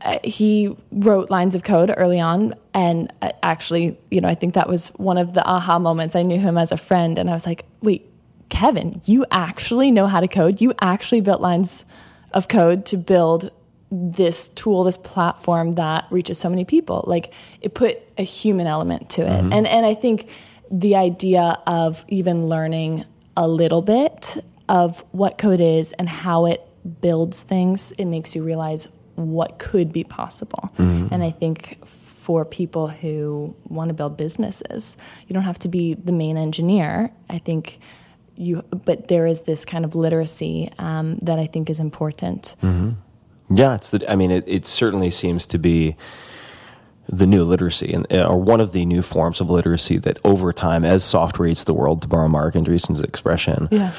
[0.00, 4.54] uh, he wrote lines of code early on, and uh, actually, you know, I think
[4.54, 6.16] that was one of the aha moments.
[6.16, 8.08] I knew him as a friend, and I was like, wait,
[8.48, 10.60] Kevin, you actually know how to code?
[10.60, 11.84] You actually built lines
[12.32, 13.50] of code to build
[13.90, 17.04] this tool, this platform that reaches so many people.
[17.06, 19.52] Like it put a human element to it.
[19.52, 20.30] And and I think
[20.70, 23.04] the idea of even learning
[23.36, 26.66] a little bit of what code is and how it
[27.00, 30.70] builds things, it makes you realize what could be possible.
[30.78, 31.08] Mm-hmm.
[31.12, 34.96] And I think for people who want to build businesses,
[35.26, 37.10] you don't have to be the main engineer.
[37.28, 37.80] I think
[38.36, 42.56] you, but there is this kind of literacy um, that I think is important.
[42.62, 42.90] Mm-hmm.
[43.54, 44.10] Yeah, it's the.
[44.10, 45.96] I mean, it, it certainly seems to be
[47.08, 50.52] the new literacy, and uh, or one of the new forms of literacy that over
[50.52, 53.92] time, as software eats the world, to borrow Marc Andreessen's expression, Yeah.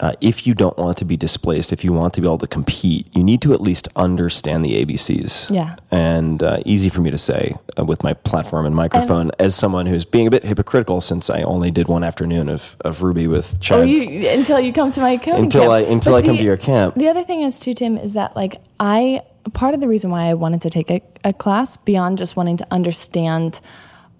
[0.00, 2.46] Uh, if you don't want to be displaced, if you want to be able to
[2.46, 5.50] compete, you need to at least understand the ABCs.
[5.50, 5.76] Yeah.
[5.90, 9.86] And uh, easy for me to say uh, with my platform and microphone, as someone
[9.86, 13.60] who's being a bit hypocritical since I only did one afternoon of, of Ruby with
[13.60, 13.80] Chad.
[13.80, 15.72] Oh, you until you come to my coding Until camp.
[15.72, 16.94] I- until But I come to your camp.
[16.96, 20.24] The other thing is too, Tim, is that like I part of the reason why
[20.24, 23.60] I wanted to take a, a class beyond just wanting to understand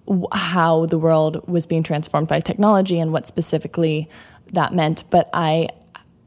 [0.07, 4.09] w- how the world was being transformed by technology and what specifically
[4.53, 5.69] that meant, but I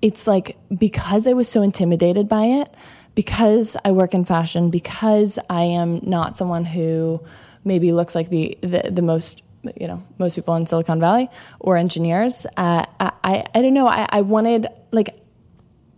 [0.02, 2.74] it's like because I was so intimidated by it,
[3.14, 7.22] because I work in fashion, because I am not someone who
[7.64, 9.42] maybe looks like the the, the most
[9.78, 11.28] you know most people in Silicon Valley
[11.60, 12.46] or engineers.
[12.56, 13.86] Uh, I, I I don't know.
[13.86, 15.16] I, I wanted like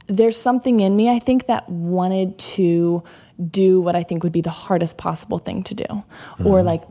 [0.08, 3.02] there's something in me, I think, that wanted to
[3.50, 6.04] do what I think would be the hardest possible thing to do.
[6.44, 6.82] Or like,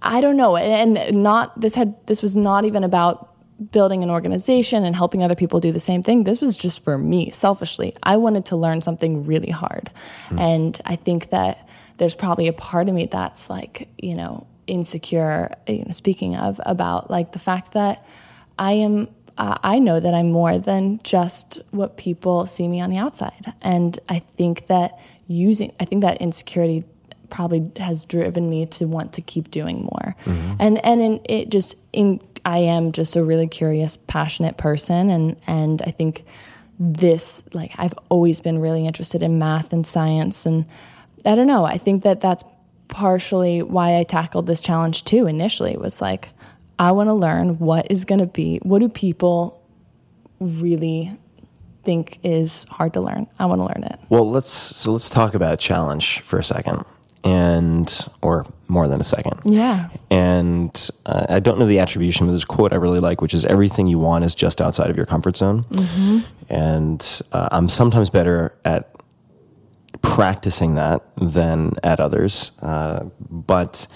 [0.00, 0.56] I don't know.
[0.56, 3.34] And not, this had, this was not even about
[3.72, 6.24] building an organization and helping other people do the same thing.
[6.24, 7.94] This was just for me, selfishly.
[8.02, 9.90] I wanted to learn something really hard.
[10.38, 15.54] And I think that there's probably a part of me that's like, you know, insecure,
[15.66, 18.06] you know, speaking of, about like the fact that
[18.58, 19.08] I am
[19.38, 23.54] uh, I know that I'm more than just what people see me on the outside.
[23.62, 24.98] And I think that
[25.28, 26.84] using, I think that insecurity
[27.30, 30.14] probably has driven me to want to keep doing more.
[30.58, 35.36] And and in, it just in I am just a really curious, passionate person, and
[35.46, 36.24] and I think
[36.78, 40.66] this like I've always been really interested in math and science, and
[41.24, 41.64] I don't know.
[41.64, 42.44] I think that that's
[42.88, 45.26] partially why I tackled this challenge too.
[45.26, 46.30] Initially, was like
[46.78, 48.58] I want to learn what is going to be.
[48.62, 49.62] What do people
[50.40, 51.16] really
[51.82, 53.26] think is hard to learn?
[53.38, 54.00] I want to learn it.
[54.08, 56.84] Well, let's so let's talk about challenge for a second,
[57.24, 59.40] and or more than a second.
[59.44, 59.88] Yeah.
[60.10, 63.34] And uh, I don't know the attribution, but there's a quote I really like, which
[63.34, 65.64] is "Everything you want is just outside of your comfort zone."
[66.48, 68.94] And uh, I'm sometimes better at
[70.02, 73.86] practicing that than at others, uh, but.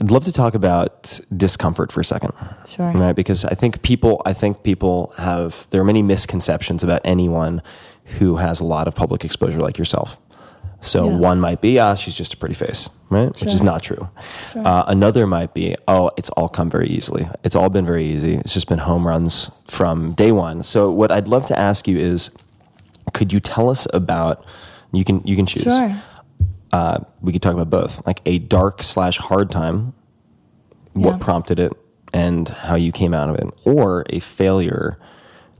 [0.00, 2.32] I'd love to talk about discomfort for a second.
[2.66, 2.90] Sure.
[2.90, 3.14] Right?
[3.14, 7.62] Because I think people, I think people have, there are many misconceptions about anyone
[8.18, 10.20] who has a lot of public exposure like yourself.
[10.84, 11.16] So Yeah.
[11.16, 13.28] one might be, ah, she's just a pretty face, right?
[13.40, 14.08] Which is not true.
[14.54, 17.26] Uh, another might be, oh, it's all come very easily.
[17.42, 18.34] It's all been very easy.
[18.34, 20.62] It's just been home runs from day one.
[20.62, 22.30] So what I'd love to ask you is,
[23.14, 24.44] could you tell us about,
[24.92, 25.64] you can, you can choose.
[25.64, 25.96] Sure.
[26.72, 29.94] Uh, we could talk about both, like a dark slash hard time,
[30.92, 31.72] what prompted it,
[32.12, 34.98] and how you came out of it, or a failure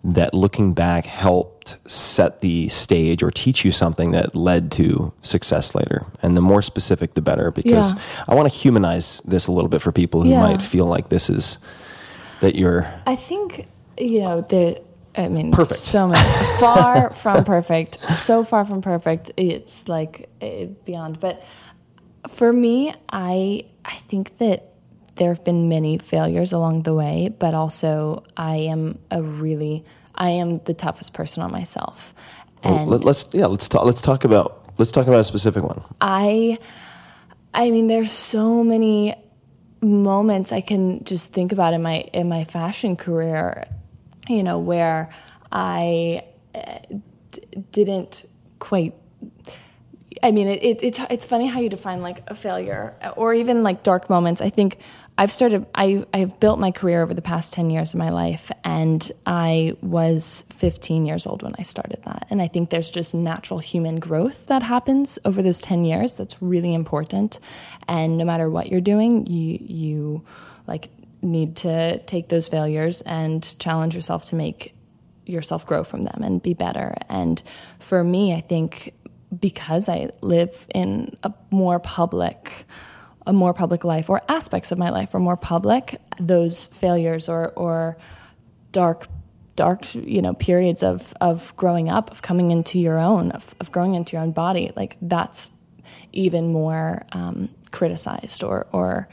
[0.06, 5.74] that looking back helped set the stage or teach you something that led to success
[5.74, 6.04] later.
[6.22, 8.00] And the more specific, the better, because Yeah.
[8.28, 10.40] I want to humanize this a little bit for people who Yeah.
[10.40, 11.56] might feel like this is
[12.40, 13.66] that you're I think
[13.98, 14.76] you know there.
[15.16, 15.80] I mean, Perfect.
[15.80, 16.28] So many,
[16.58, 17.98] far from perfect.
[18.24, 19.30] So far from perfect.
[19.36, 21.18] It's like eh, beyond.
[21.20, 21.42] But
[22.28, 24.73] for me, I I think that
[25.16, 29.84] there have been many failures along the way, but also I am a really
[30.14, 32.14] I am the toughest person on myself,
[32.62, 35.82] and Let, us yeah let's talk let's talk about let's talk about a specific one.
[36.00, 36.58] I
[37.52, 39.14] I mean there's so many
[39.80, 43.66] moments I can just think about in my in my fashion career,
[44.28, 45.10] you know, where
[45.52, 46.78] I uh,
[47.30, 48.94] d- didn't quite
[50.22, 53.62] I mean, it, it, it's it's funny how you define like a failure or even
[53.62, 54.40] like dark moments.
[54.40, 54.78] I think
[55.16, 55.66] I've started.
[55.74, 59.76] I I've built my career over the past ten years of my life, and I
[59.80, 62.26] was 15 years old when I started that.
[62.30, 66.14] And I think there's just natural human growth that happens over those 10 years.
[66.14, 67.38] That's really important.
[67.86, 70.24] And no matter what you're doing, you you
[70.66, 70.90] like
[71.22, 74.74] need to take those failures and challenge yourself to make
[75.26, 76.94] yourself grow from them and be better.
[77.08, 77.40] And
[77.78, 78.94] for me, I think
[79.40, 82.66] because I live in a more public
[83.26, 87.52] a more public life or aspects of my life are more public, those failures or
[87.56, 87.96] or
[88.72, 89.08] dark
[89.56, 93.72] dark you know periods of of growing up, of coming into your own, of, of
[93.72, 95.50] growing into your own body, like that's
[96.12, 99.08] even more um, criticized or or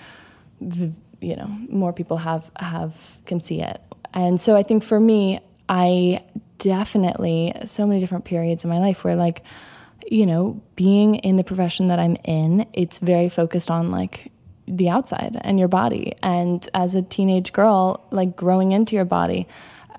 [0.60, 3.82] you know more people have have can see it.
[4.14, 5.40] And so i think for me
[5.70, 6.22] i
[6.58, 9.42] definitely so many different periods in my life where like
[10.12, 14.32] you know being in the profession that i'm in it's very focused on like
[14.68, 19.48] the outside and your body and as a teenage girl like growing into your body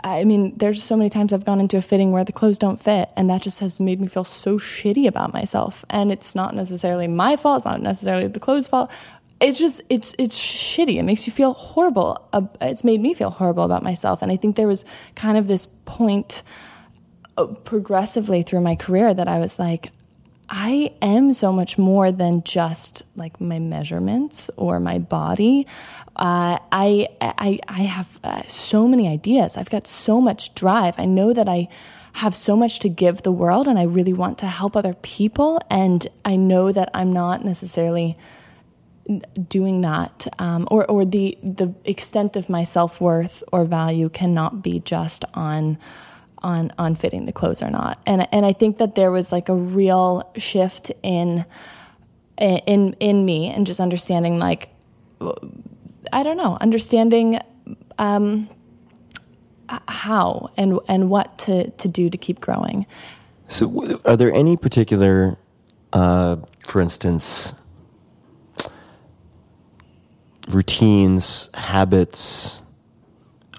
[0.05, 2.81] I mean, there's so many times I've gone into a fitting where the clothes don't
[2.81, 5.85] fit, and that just has made me feel so shitty about myself.
[5.91, 7.59] And it's not necessarily my fault.
[7.59, 8.91] It's not necessarily the clothes' fault.
[9.41, 10.97] It's just it's it's shitty.
[10.97, 12.29] It makes you feel horrible.
[12.61, 14.23] It's made me feel horrible about myself.
[14.23, 14.85] And I think there was
[15.15, 16.43] kind of this point
[17.37, 19.91] uh, progressively through my career that I was like,
[20.55, 25.67] I am so much more than just like my measurements or my body.
[26.15, 29.57] Uh, I, I, I have uh, so many ideas.
[29.57, 30.95] I've got so much drive.
[30.99, 31.69] I know that I
[32.17, 35.59] have so much to give the world and I really want to help other people.
[35.71, 38.19] And I know that I'm not necessarily
[39.49, 44.81] doing that um, or, or the, the extent of my self-worth or value cannot be
[44.81, 45.79] just on
[46.43, 48.01] on on fitting the clothes or not.
[48.07, 51.45] And and I think that there was like a real shift in
[52.39, 54.69] in in me and just understanding like
[56.13, 57.39] I don't know, understanding
[57.99, 58.49] um,
[59.69, 62.87] how and and what to to do to keep growing.
[63.47, 65.37] So, are there any particular,
[65.93, 66.37] uh,
[66.67, 67.53] for instance,
[70.49, 72.62] routines, habits,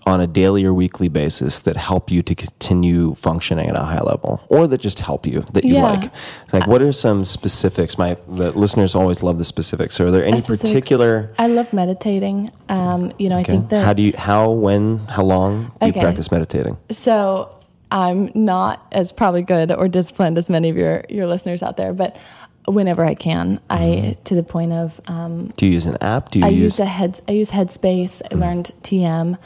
[0.06, 4.02] on a daily or weekly basis that help you to continue functioning at a high
[4.02, 5.84] level or that just help you that you Yeah.
[5.92, 6.12] like.
[6.52, 7.98] Like what are some specifics?
[7.98, 9.96] My the listeners always love the specifics.
[9.96, 10.70] So are there any Specifics.
[10.72, 12.52] particular I love meditating.
[12.70, 15.94] Um, you know, I think that how do you how when how long do you
[15.94, 16.78] practice meditating?
[16.92, 17.50] So
[17.92, 21.94] I'm not as probably good or disciplined as many of your your listeners out there,
[21.94, 22.18] but
[22.66, 26.32] whenever I can, I to the point of um, do you use an app?
[26.32, 28.22] Do you I use use a head I use Headspace.
[28.32, 29.38] I learned TM,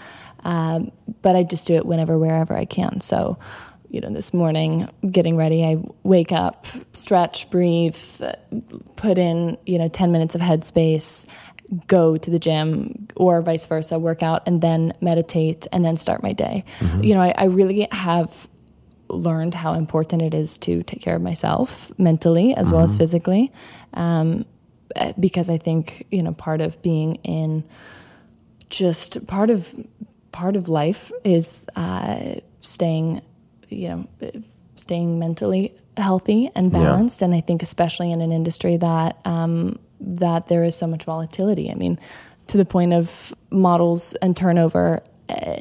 [0.47, 0.91] um,
[1.21, 3.01] but I just do it whenever wherever I can.
[3.01, 3.37] So.
[3.89, 7.95] You know, this morning, getting ready, I wake up, stretch, breathe,
[8.97, 11.25] put in, you know, 10 minutes of headspace,
[11.87, 16.21] go to the gym or vice versa, work out, and then meditate and then start
[16.21, 16.65] my day.
[17.01, 18.49] You know, I, I really have
[19.07, 23.53] learned how important it is to take care of myself mentally as well as physically.
[23.93, 24.45] Um,
[25.17, 27.63] because I think, you know, part of being in
[28.69, 29.73] just part of
[30.37, 33.21] part of life is uh, staying,
[33.69, 34.05] you know,
[34.75, 36.79] staying mentally healthy and Yeah.
[36.79, 37.23] balanced.
[37.23, 39.79] And I think especially in an industry that um,
[40.21, 41.71] that there is so much volatility.
[41.71, 41.97] I mean,
[42.47, 45.55] to the point of models and turnover, uh,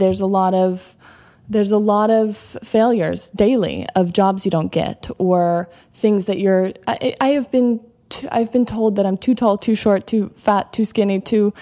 [0.00, 0.96] there's a lot of
[1.48, 6.72] there's a lot of failures daily of jobs you don't get or things that you're.
[6.86, 10.28] I, I have been t- I've been told that I'm too tall, too short, too
[10.28, 11.52] fat, too skinny, too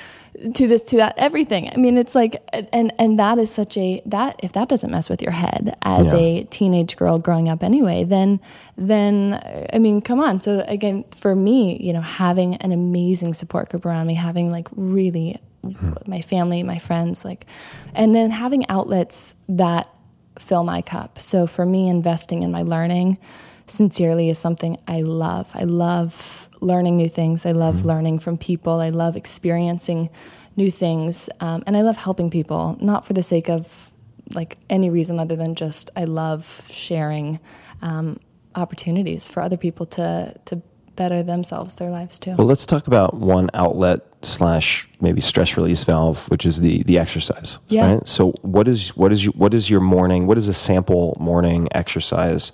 [0.54, 1.70] to this, to that, everything.
[1.70, 5.08] I mean, it's like, and and that is such a that if that doesn't mess
[5.08, 6.18] with your head as Yeah.
[6.18, 8.40] a teenage girl growing up anyway, then
[8.76, 9.40] then
[9.72, 10.40] I mean, come on.
[10.40, 14.68] So again, for me, you know, having an amazing support group around me, having like
[14.76, 15.92] really hmm.
[16.06, 17.46] my family, my friends, like,
[17.94, 19.88] and then having outlets that
[20.38, 21.18] fill my cup.
[21.18, 23.18] So for me, investing in my learning
[23.66, 25.50] sincerely is something I love.
[25.54, 27.46] I love learning new things.
[27.46, 28.80] I love learning from people.
[28.80, 30.10] I love experiencing
[30.56, 31.28] new things.
[31.40, 33.90] Um, and I love helping people, not for the sake of
[34.32, 37.38] like any reason other than just I love sharing
[37.82, 38.18] um,
[38.54, 40.62] opportunities for other people to, to
[40.96, 42.34] better themselves, their lives too.
[42.36, 46.98] Well, let's talk about one outlet slash maybe stress release valve, which is the the
[46.98, 47.58] exercise.
[47.68, 47.92] Yeah.
[47.92, 48.06] Right.
[48.08, 50.26] So, what is what is your, what is your morning?
[50.26, 52.50] What is a sample morning exercise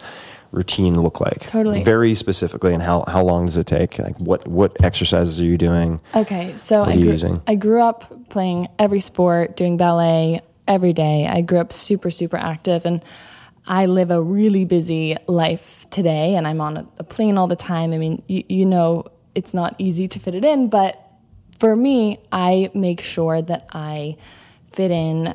[0.53, 1.46] routine look like?
[1.46, 1.82] Totally.
[1.82, 3.98] Very specifically, and how how long does it take?
[3.98, 6.00] Like, what what exercises are you doing?
[6.14, 7.42] Okay, so I grew?
[7.46, 11.26] I grew up playing every sport, doing ballet every day.
[11.26, 13.03] I grew up super, super active, and
[13.66, 16.34] I live a really busy life today.
[16.34, 17.92] And I'm on a, a plane all the time.
[17.92, 20.98] I mean, you, you know, it's not easy to fit it in, but
[21.59, 24.16] for me, I make sure that I
[24.72, 25.34] fit in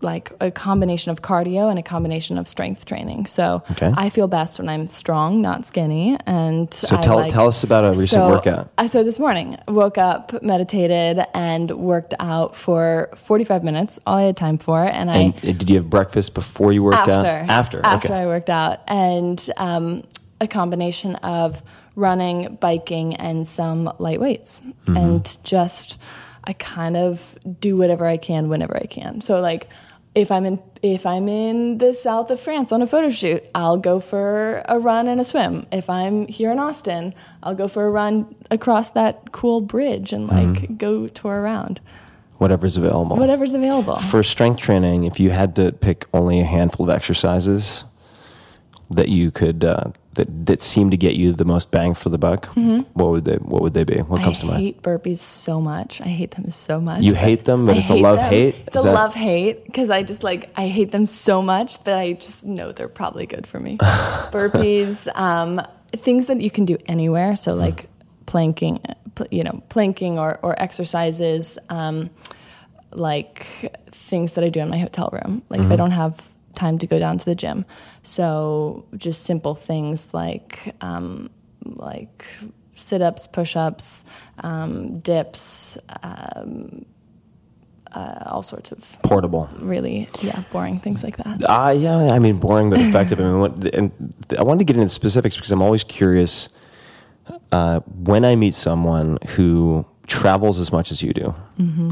[0.00, 3.24] like a combination of cardio and a combination of strength training.
[3.26, 3.90] So Okay.
[3.96, 6.18] I feel best when I'm strong, not skinny.
[6.26, 8.68] And So I tell- like- tell us about a recent So- workout.
[8.76, 13.98] I so this morning woke up, meditated, and worked out for 45 minutes.
[14.06, 16.82] All I had time for, and I And uh, did you have breakfast before you
[16.82, 17.26] worked after out?
[17.48, 17.80] After.
[17.84, 18.22] after okay.
[18.22, 20.02] I worked out, and um,
[20.40, 21.62] a combination of
[21.96, 24.96] running, biking, and some light weights, Mm-hmm.
[24.98, 25.96] and just
[26.46, 29.20] I kind of do whatever I can whenever I can.
[29.20, 29.68] So like.
[30.16, 33.76] If I'm in if I'm in the south of France on a photo shoot, I'll
[33.76, 35.66] go for a run and a swim.
[35.72, 40.28] If I'm here in Austin, I'll go for a run across that cool bridge and
[40.28, 40.76] like Mm-hmm.
[40.76, 41.80] go tour around.
[42.38, 43.16] Whatever's available.
[43.16, 43.96] Whatever's available.
[43.96, 47.84] For strength training, if you had to pick only a handful of exercises
[48.90, 52.18] that you could uh, that that seem to get you the most bang for the
[52.18, 52.46] buck,
[52.94, 53.98] what would they what would they be?
[54.00, 54.50] What comes Mm-hmm.
[54.50, 54.56] I to mind?
[54.56, 56.00] I hate burpees so much.
[56.00, 57.02] I hate them so much.
[57.02, 58.30] You hate them, but I it's a love them.
[58.30, 58.54] hate?
[58.66, 61.82] It's Is a that- love hate because I just like I hate them so much
[61.84, 63.76] that I just know they're probably good for me.
[64.30, 65.60] Burpees, um,
[65.96, 67.36] things that you can do anywhere.
[67.36, 67.88] So like
[68.26, 68.80] planking,
[69.30, 71.58] you know, planking or or exercises.
[71.68, 72.10] Um,
[72.92, 73.46] like
[73.90, 75.42] things that I do in my hotel room.
[75.48, 75.66] Like Mm-hmm.
[75.66, 77.64] if I don't have time to go down to the gym,
[78.04, 81.30] so just simple things like um,
[81.64, 82.24] like
[82.74, 84.04] sit ups, push ups,
[84.42, 86.84] um, dips, um,
[87.92, 89.48] uh, all sorts of Portable.
[89.58, 91.42] really yeah boring things like that.
[91.44, 93.20] Uh, yeah, I mean, boring but effective.
[93.20, 93.90] I mean, what, and
[94.38, 96.48] I wanted to get into specifics because I'm always curious
[97.52, 101.34] uh, when I meet someone who travels as much as you do.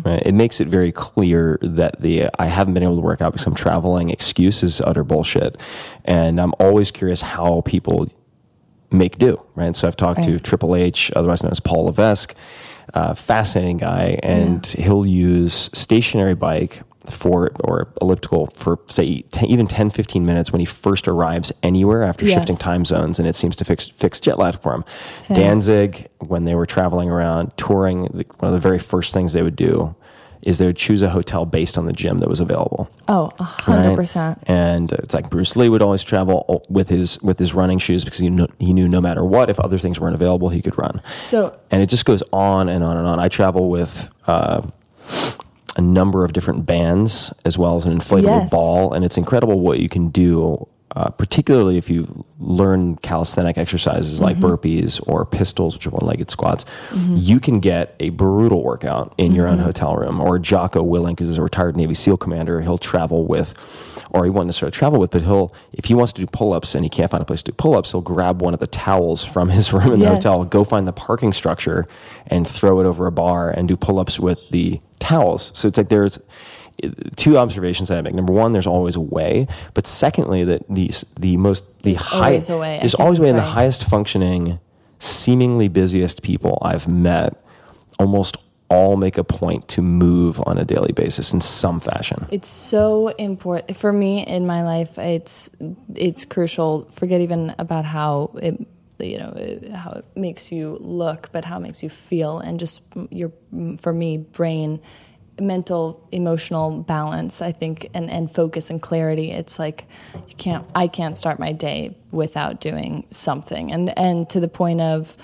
[0.06, 0.22] Right?
[0.24, 3.46] It makes it very clear that the I haven't been able to work out because
[3.46, 5.56] I'm traveling excuse is utter bullshit,
[6.04, 8.08] and I'm always curious how people
[8.90, 9.74] make do, right?
[9.74, 10.42] So I've talked to Right.
[10.42, 12.34] Triple H, otherwise known as Paul Levesque,
[12.92, 19.66] uh, fascinating guy, and he'll use stationary bike for or elliptical for say 10, even
[19.66, 22.34] 10 15 minutes when he first arrives anywhere after Yes.
[22.34, 24.84] shifting time zones and it seems to fix fix jet lag for him
[25.32, 29.42] danzig when they were traveling around touring the, one of the very first things they
[29.42, 29.94] would do
[30.42, 32.90] is they would choose a hotel based on the gym that was available.
[33.06, 33.96] Oh, a hundred right?
[33.96, 34.42] percent.
[34.48, 38.18] And it's like Bruce Lee would always travel with his with his running shoes because
[38.18, 41.00] he knew, he knew no matter what, if other things weren't available, he could run.
[41.26, 43.20] So And it just goes on and on and on.
[43.20, 44.62] I travel with uh,
[45.76, 48.50] a number of different bands as well as an inflatable Yes.
[48.50, 50.66] ball, and it's incredible what you can do.
[50.94, 54.44] Uh, particularly if you learn calisthenic exercises like Mm-hmm.
[54.46, 56.66] burpees or pistols, which are one-legged squats,
[57.14, 59.64] you can get a brutal workout in your own Mm-hmm.
[59.64, 60.20] hotel room.
[60.20, 62.60] Or Jocko Willink is a retired Navy SEAL commander.
[62.60, 63.54] He'll travel with,
[64.10, 66.84] or he won't necessarily travel with, but he'll if he wants to do pull-ups and
[66.84, 69.48] he can't find a place to do pull-ups, he'll grab one of the towels from
[69.48, 70.16] his room in the Yes.
[70.24, 71.88] hotel, go find the parking structure,
[72.26, 75.52] and throw it over a bar and do pull-ups with the towels.
[75.54, 76.20] So it's like there's
[77.16, 78.14] two observations that I make.
[78.14, 82.50] Number one, there's always a way, but secondly, that these the most the high always
[82.50, 82.78] a way.
[82.80, 84.58] There's always a way, and the highest functioning,
[84.98, 87.36] seemingly busiest people I've met,
[87.98, 88.36] almost
[88.68, 92.26] all make a point to move on a daily basis in some fashion.
[92.30, 94.98] It's so important for me in my life.
[94.98, 95.50] It's
[95.94, 96.88] it's crucial.
[96.90, 98.66] Forget even about how it
[98.98, 102.58] you know it- how it makes you look, but how it makes you feel, and
[102.58, 103.32] just your
[103.78, 104.80] for me brain,
[105.40, 107.42] mental, emotional balance.
[107.42, 109.30] I think and and focus and clarity.
[109.30, 109.86] It's like
[110.28, 110.66] you can't.
[110.74, 115.16] I can't start my day without doing something, and and to the point of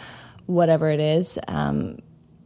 [0.47, 1.39] whatever it is.
[1.49, 1.99] Um,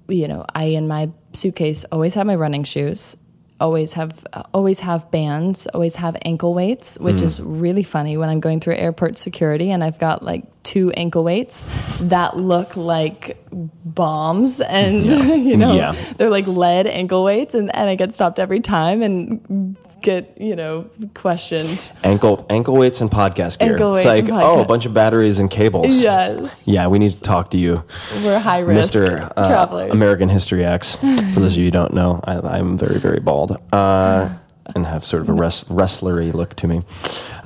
[0.08, 3.16] you know, I in my suitcase always have my running shoes,
[3.62, 7.26] always have uh, always have bands, always have ankle weights, which hmm.
[7.26, 11.24] is really funny when I'm going through airport security and I've got like two ankle
[11.24, 11.64] weights
[12.00, 15.06] that look like bombs and
[15.48, 15.92] you know Yeah.
[16.16, 20.56] they're like lead ankle weights and, and I get stopped every time and get, you
[20.56, 21.90] know, questioned.
[22.04, 23.72] Ankle ankle weights and podcast gear.
[23.72, 26.02] Ankle it's like oh, a bunch of batteries and cables.
[26.02, 26.66] Yes.
[26.66, 27.84] Yeah, we need to talk to you.
[28.24, 29.32] We're high risk Mr.
[29.36, 29.88] Uh.
[29.90, 30.96] American History X.
[30.96, 31.06] For
[31.40, 34.28] those of you who don't know, I, I'm very, very bald uh,
[34.74, 36.82] and have sort of a res- wrestlery look to me.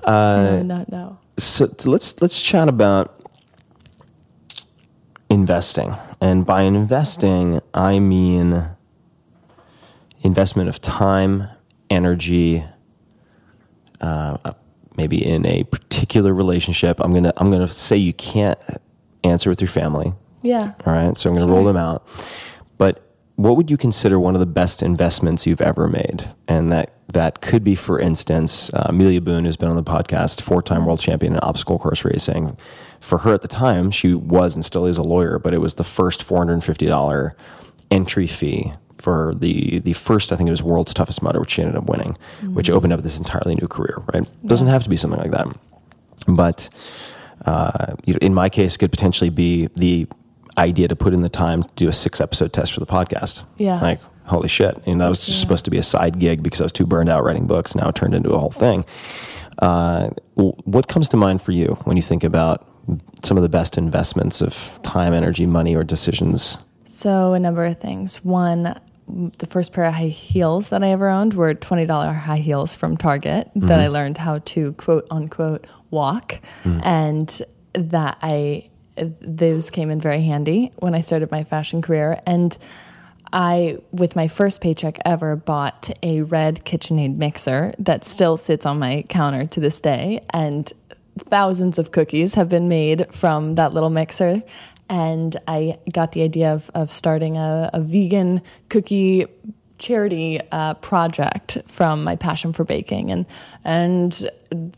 [0.07, 1.19] no, not no.
[1.39, 3.21] So, so let's let's chat about
[5.29, 8.71] investing, and by investing, I mean
[10.23, 11.49] investment of time,
[11.91, 12.65] energy,
[14.01, 14.53] uh,
[14.97, 17.01] maybe in a particular relationship.
[17.01, 18.59] I'm gonna I'm gonna say you can't
[19.25, 20.13] answer with your family.
[20.43, 20.75] Yeah.
[20.87, 22.07] All right, so I'm going to roll them out.
[22.79, 23.03] But
[23.37, 26.29] what would you consider one of the best investments you've ever made?
[26.49, 30.41] And that that could be, for instance, uh, Amelia Boone has been on the podcast,
[30.41, 32.57] four-time world champion in obstacle course racing.
[33.01, 35.77] For her at the time, she was and still is a lawyer, but it was
[35.77, 37.33] the first $450
[37.91, 41.63] entry fee for the the first, I think it was World's Toughest Mudder, which she
[41.63, 42.17] ended up winning,
[42.53, 44.03] which opened up this entirely new career.
[44.13, 44.27] Right?
[44.47, 45.49] Doesn't have to be something like that,
[46.27, 46.69] but
[47.45, 50.07] uh, you know, in my case, it could potentially be the
[50.59, 53.45] idea to put in the time to do a six episode test for the podcast.
[53.59, 53.81] Yeah.
[53.81, 54.77] Like, holy shit.
[54.87, 57.09] And that was just supposed to be a side gig because I was too burned
[57.09, 57.75] out writing books.
[57.75, 58.85] Now it turned into a whole thing.
[59.59, 62.67] Uh, what comes to mind for you when you think about
[63.23, 66.59] some of the best investments of time, energy, money, or decisions?
[66.85, 68.25] So, a number of things.
[68.25, 68.79] One,
[69.09, 72.97] the first pair of high heels that I ever owned were $20 high heels from
[72.97, 73.93] Target that I mm-hmm.
[73.93, 76.41] learned how to quote unquote walk.
[76.65, 76.85] Mm.
[76.85, 77.43] And
[77.75, 82.21] that I, those came in very handy when I started my fashion career.
[82.27, 82.57] And
[83.33, 88.79] I, with my first paycheck ever, bought a red KitchenAid mixer that still sits on
[88.79, 90.25] my counter to this day.
[90.31, 90.73] And
[91.19, 94.43] thousands of cookies have been made from that little mixer.
[94.89, 99.27] And I got the idea of, of starting a, a vegan cookie
[99.79, 103.11] charity uh, project from my passion for baking.
[103.11, 103.27] And,
[103.65, 104.31] and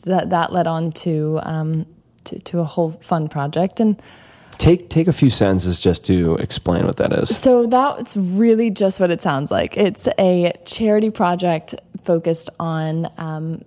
[0.02, 1.86] that, that led on to, um,
[2.24, 3.80] to, to a whole fun project.
[3.80, 4.00] And
[4.59, 7.36] Take, take a few sentences just to explain what that is.
[7.36, 9.76] so that's really just what it sounds like.
[9.76, 13.62] It's a charity project focused on um,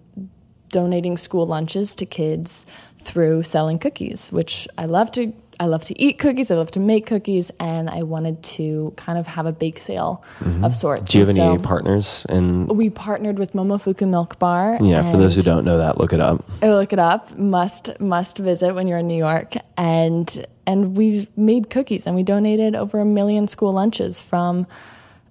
[0.68, 2.66] donating school lunches to kids
[2.98, 5.34] through selling cookies, which I love to.
[5.62, 6.50] I love to eat cookies.
[6.50, 10.24] I love to make cookies, and I wanted to kind of have a bake sale
[10.64, 11.04] of sorts.
[11.04, 11.12] Mm-hmm.
[11.12, 12.26] Do you have And any partners?
[12.30, 14.80] in We partnered with Momofuku Milk Bar.
[14.82, 16.44] yeah, for those who don't know that, look it up.
[16.64, 17.38] Oh, look it up.
[17.38, 19.54] Must must visit when you're in New York.
[19.78, 24.66] And and we made cookies and we donated over a million school lunches from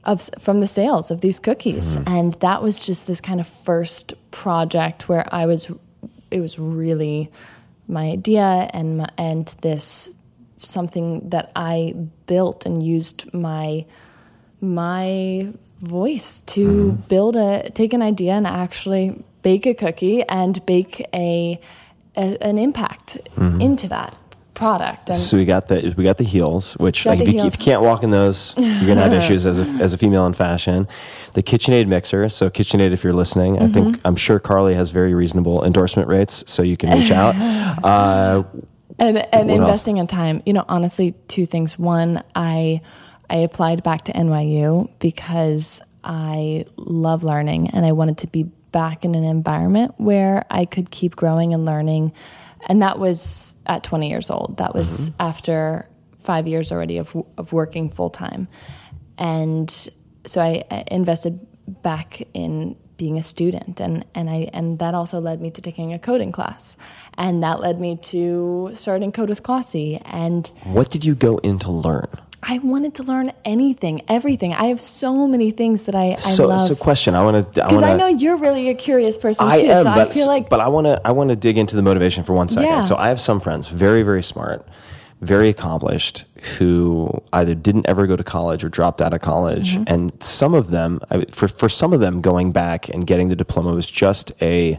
[0.05, 1.97] of from the sales of these cookies.
[2.07, 5.73] And that was just this kind of first project where I was
[6.31, 7.31] it was really
[7.89, 10.11] my idea and my, and this
[10.65, 11.95] something that I
[12.27, 13.85] built and used my
[14.61, 15.49] my
[15.81, 21.59] voice to build a take an idea and actually bake a cookie and bake a,
[22.17, 23.17] a an impact
[23.61, 24.17] into that
[24.55, 25.09] product.
[25.09, 27.65] And So we got the we got the heels, which like if you, if you
[27.65, 30.87] can't walk in those, you're gonna have issues as a as a female in fashion.
[31.33, 32.29] The KitchenAid mixer.
[32.29, 33.73] So KitchenAid, if you're listening, I Mm-hmm.
[33.73, 37.35] think I'm sure Karlie has very reasonable endorsement rates, so you can reach out.
[37.85, 38.43] Uh,
[39.01, 39.69] and and What else?
[39.69, 40.43] investing in time.
[40.47, 41.79] You know honestly two things.
[41.79, 42.81] One i
[43.29, 49.05] i applied back to nyu because i love learning and i wanted to be back
[49.05, 52.13] in an environment where i could keep growing and learning.
[52.69, 54.59] And that was at 20 years old.
[54.59, 55.23] That was mm-hmm.
[55.23, 55.89] after
[56.19, 58.49] five years already of, of working full time.
[59.17, 59.71] And
[60.27, 61.41] so I, I invested
[61.83, 65.95] back in being a student and, and I and that also led me to taking
[65.95, 66.77] a coding class
[67.17, 71.59] and that led me to starting Kode with Klossy and what did you go in
[71.61, 72.11] to learn?
[72.43, 76.47] I wanted to learn anything everything I have so many things that I, I So,
[76.49, 77.15] love so question.
[77.15, 77.43] I want to.
[77.63, 80.13] Because want I know you're really a curious person I too am, so but I
[80.13, 82.49] feel like but I want to I want to dig into the motivation for one
[82.49, 82.69] second.
[82.69, 82.81] Yeah.
[82.81, 84.59] So I have some friends, very very smart,
[85.21, 86.25] very accomplished,
[86.59, 89.85] who either didn't ever go to college or dropped out of college, Mm-hmm.
[89.87, 91.01] and some of them,
[91.31, 94.79] for for some of them, going back and getting the diploma was just a.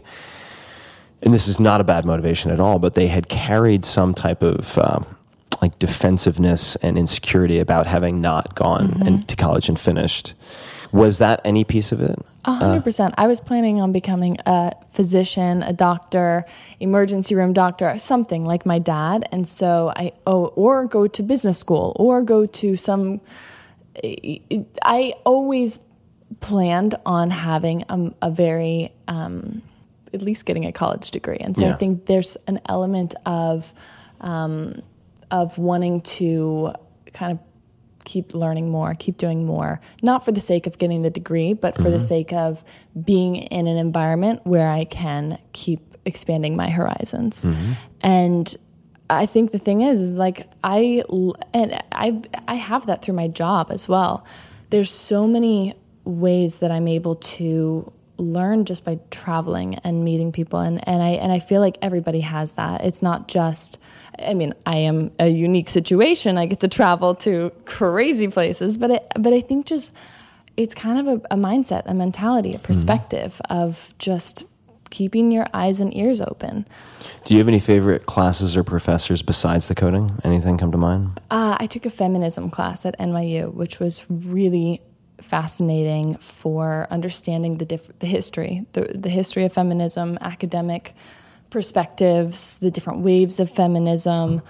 [1.24, 4.42] And this is not a bad motivation at all, but they had carried some type
[4.42, 5.06] of um,
[5.62, 9.06] like defensiveness and insecurity about having not gone Mm-hmm.
[9.06, 10.34] and to college and finished.
[10.92, 12.18] Was that any piece of it?
[12.44, 13.14] A hundred percent.
[13.16, 16.44] I was planning on becoming a physician, a doctor,
[16.80, 19.26] emergency room doctor, something like my dad.
[19.32, 23.20] And so I oh, or go to business school, or go to some.
[24.82, 25.78] I always
[26.40, 29.62] planned on having a, a very, um,
[30.12, 33.72] at least getting a college degree, and so I think there's an element of,
[34.20, 34.82] um,
[35.30, 36.72] of wanting to
[37.12, 37.38] kind of
[38.04, 41.76] keep learning more, keep doing more, not for the sake of getting the degree, but
[41.76, 41.98] for the mm-hmm.
[42.00, 42.64] sake of
[43.04, 47.44] being in an environment where I can keep expanding my horizons.
[47.44, 47.72] Mm-hmm.
[48.00, 48.56] And
[49.10, 51.04] I think the thing is, is like I
[51.52, 54.24] and I I have that through my job as well.
[54.70, 55.74] There's so many
[56.04, 61.10] ways that I'm able to learn just by traveling and meeting people and, and I
[61.10, 62.84] and I feel like everybody has that.
[62.84, 63.78] It's not just
[64.18, 66.38] I mean, I am a unique situation.
[66.38, 69.92] I get to travel to crazy places, but it, but I think just
[70.56, 74.44] it's kind of a, a mindset, a mentality, a perspective of just
[74.90, 76.66] keeping your eyes and ears open.
[77.24, 80.12] Do you have any favorite classes or professors besides the coding?
[80.22, 81.20] Anything come to mind?
[81.30, 84.82] Uh, I took a feminism class at NYU, which was really
[85.20, 90.94] fascinating for understanding the diff- the history, the, the history of feminism, academic
[91.52, 94.42] perspectives, the different waves of feminism.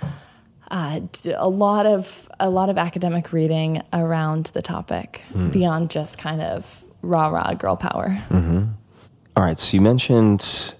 [0.71, 1.01] Uh,
[1.37, 5.51] a lot of a lot of academic reading around the topic hmm.
[5.51, 8.19] beyond just kind of rah rah girl power.
[8.31, 8.65] Mm-hmm.
[9.37, 9.59] All right.
[9.59, 10.75] So you mentioned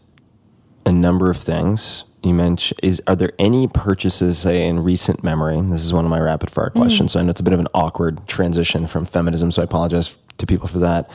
[0.87, 2.05] a number of things.
[2.23, 5.61] You mentioned is are there any purchases say in recent memory?
[5.61, 6.79] This is one of my rapid fire hmm.
[6.79, 7.13] questions.
[7.13, 10.17] So I know it's a bit of an awkward transition from feminism, so I apologize
[10.39, 11.11] to people for that.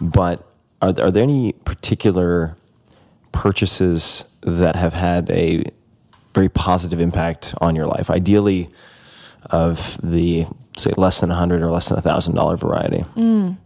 [0.00, 0.46] But
[0.80, 2.56] are there, are there any particular
[3.32, 5.64] purchases that have had a
[6.34, 8.10] very positive impact on your life?
[8.10, 8.68] Ideally,
[9.50, 13.04] of the say less than a hundred or less than a thousand dollar variety.
[13.16, 13.56] Mm.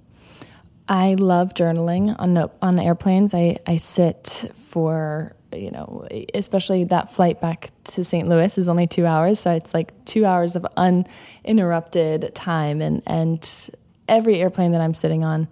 [0.89, 3.35] I love journaling on on airplanes.
[3.35, 8.29] I, I sit for you know, especially that flight back to St.
[8.29, 12.83] Louis is only two hours, so it's like two hours of uninterrupted time.
[12.83, 13.71] And and
[14.09, 15.49] every airplane that I'm sitting on,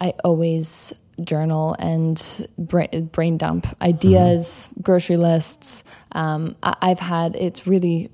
[0.00, 0.92] I always
[1.22, 5.84] journal and brain, brain dump ideas, grocery lists.
[6.12, 8.10] Um, I, I've had it's really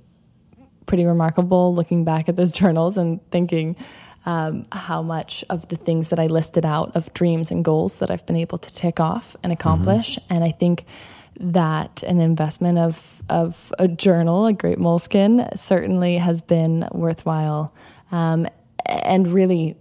[0.86, 3.76] pretty remarkable looking back at those journals and thinking
[4.24, 8.10] um, how much of the things that I listed out of dreams and goals that
[8.10, 10.18] I've been able to tick off and accomplish.
[10.30, 10.84] And I think
[11.40, 17.74] that an investment of of a journal, a great Moleskine, certainly has been worthwhile,
[18.10, 18.46] um,
[18.84, 19.76] and really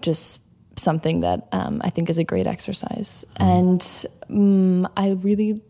[0.00, 0.40] just
[0.78, 3.24] something that um, I think is a great exercise.
[3.36, 5.60] And um, I really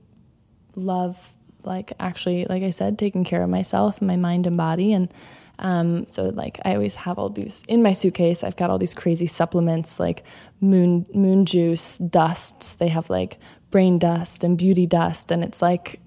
[0.77, 1.33] love
[1.65, 5.13] like actually like i said taking care of myself my mind and body and
[5.61, 8.95] um, so like i always have all these in my suitcase i've got all these
[8.95, 10.23] crazy supplements like
[10.61, 13.39] moon moon juice dusts they have like
[13.73, 16.01] brain dust and beauty dust and it's like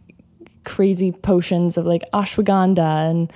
[0.63, 3.33] crazy potions of like ashwagandha and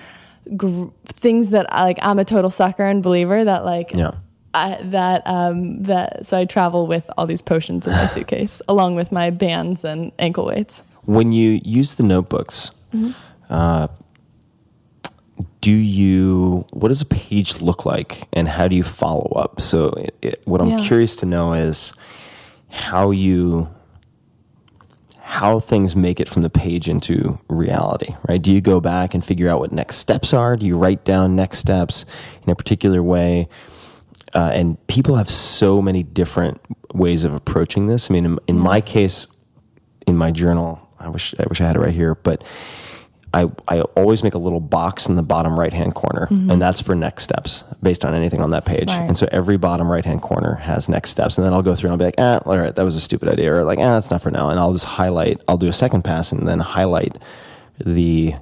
[0.55, 4.11] gr- things that I, like i'm a total sucker and believer that like Yeah.
[4.55, 8.95] I, that um that so i travel with all these potions in my suitcase along
[8.95, 13.11] with my bands and ankle weights When you use the notebooks, Mm-hmm.
[13.53, 13.87] uh,
[15.61, 16.65] do you?
[16.71, 19.59] What does a page look like, and how do you follow up?
[19.59, 20.87] So, it, it, what I'm Yeah.
[20.87, 21.91] curious to know is
[22.69, 23.67] how you
[25.21, 28.41] how things make it from the page into reality, right?
[28.41, 30.55] Do you go back and figure out what next steps are?
[30.55, 32.05] Do you write down next steps
[32.43, 33.47] in a particular way?
[34.35, 36.59] Uh, and people have so many different
[36.93, 38.11] ways of approaching this.
[38.11, 39.27] I mean, in, in my case,
[40.05, 42.43] in my journal, I wish I wish I had it right here, but
[43.33, 46.79] I, I always make a little box in the bottom right hand corner, and that's
[46.81, 48.89] for next steps based on anything on that page.
[48.89, 49.07] Smart.
[49.09, 51.89] And so every bottom right hand corner has next steps, and then I'll go through
[51.89, 53.93] and I'll be like, ah, all right, that was a stupid idea, or like, ah,
[53.95, 55.41] that's not for now, and I'll just highlight.
[55.47, 57.17] I'll do a second pass and then highlight
[57.77, 58.35] the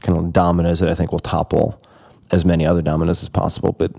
[0.00, 1.82] kind of dominoes that I think will topple
[2.30, 3.72] as many other dominoes as possible.
[3.72, 3.92] But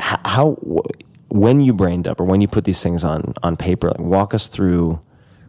[0.00, 3.88] how wh- when you brain dump or when you put these things on on paper,
[3.88, 5.00] like walk us through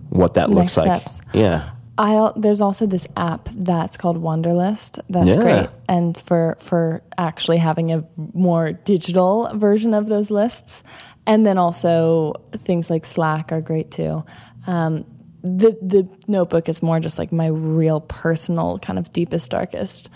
[0.10, 0.86] what that looks like.
[1.08, 1.22] steps.
[1.34, 1.70] Yeah.
[1.98, 5.00] I there's also this app that's called Wunderlist.
[5.10, 5.36] That's Yeah.
[5.42, 10.82] great, and for for actually having a more digital version of those lists,
[11.28, 14.24] and then also things like Slack are great too.
[14.66, 15.04] Um,
[15.44, 20.08] the the notebook is more just like my real personal kind of deepest darkest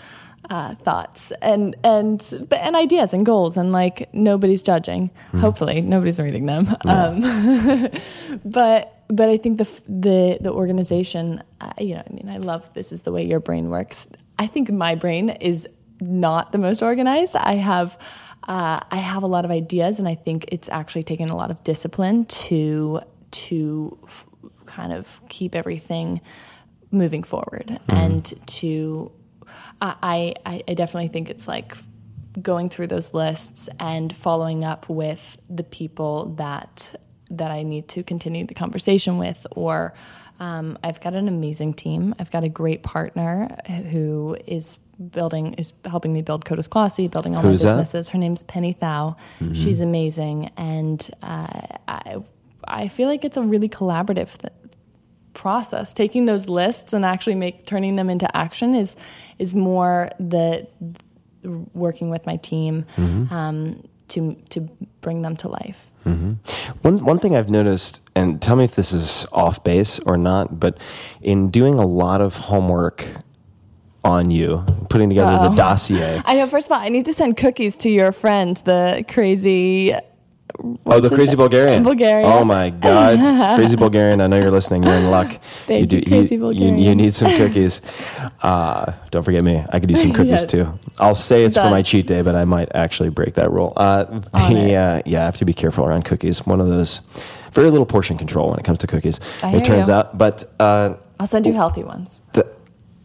[0.50, 5.10] uh, thoughts and and but, and ideas and goals and like nobody's judging.
[5.36, 6.68] Hopefully, nobody's reading them.
[6.84, 7.20] Um,
[8.44, 12.72] but but I think the the the organization, uh, you know, I mean, I love
[12.74, 14.06] this is the way your brain works.
[14.38, 15.68] I think my brain is
[16.00, 17.36] not the most organized.
[17.36, 17.98] I have
[18.46, 21.50] uh, I have a lot of ideas, and I think it's actually taken a lot
[21.50, 24.26] of discipline to to f-
[24.66, 26.20] kind of keep everything
[26.90, 29.10] moving forward and to
[29.84, 31.76] I, I I definitely think it's like
[32.40, 36.98] going through those lists and following up with the people that
[37.30, 39.94] that I need to continue the conversation with or
[40.40, 42.14] um, I've got an amazing team.
[42.18, 43.56] I've got a great partner
[43.90, 44.78] who is
[45.10, 47.78] building is helping me build Kode with Klossy, building all Who's my that?
[47.78, 48.08] businesses.
[48.10, 49.16] Her name's Penny Thau.
[49.52, 51.46] She's amazing, and uh,
[51.86, 52.16] I
[52.66, 54.52] I feel like it's a really collaborative th-
[55.34, 55.92] process.
[55.92, 58.96] Taking those lists and actually make turning them into action is
[59.38, 60.66] is more the
[61.74, 62.86] working with my team
[63.30, 64.60] um, to to
[65.00, 65.90] bring them to life.
[66.82, 70.60] One one thing I've noticed, and tell me if this is off base or not,
[70.60, 70.78] but
[71.22, 73.06] in doing a lot of homework
[74.04, 76.20] on you, putting together the dossier.
[76.26, 76.46] I know.
[76.46, 79.94] First of all, I need to send cookies to your friend, the crazy.
[80.86, 81.34] Oh, the crazy?
[81.34, 81.82] Bulgarian.
[81.82, 82.30] Bulgarian.
[82.30, 84.20] Oh my God, crazy Bulgarian!
[84.20, 84.84] I know you're listening.
[84.84, 85.28] You're in luck.
[85.66, 86.78] Thank you, do- crazy you, Bulgarian.
[86.78, 87.80] You, need some cookies.
[88.42, 89.64] Uh, don't forget me.
[89.70, 90.44] I could use some cookies Yes.
[90.44, 90.78] too.
[91.00, 93.72] I'll say it's for my cheat day, but I might actually break that rule.
[93.74, 96.44] Uh, the, uh, yeah, I have to be careful around cookies.
[96.46, 97.00] One of those
[97.52, 99.18] very little portion control when it comes to cookies.
[99.42, 99.94] I it turns you.
[99.94, 100.44] out, but.
[100.60, 102.20] Uh, I'll send you healthy ones.
[102.34, 102.46] the,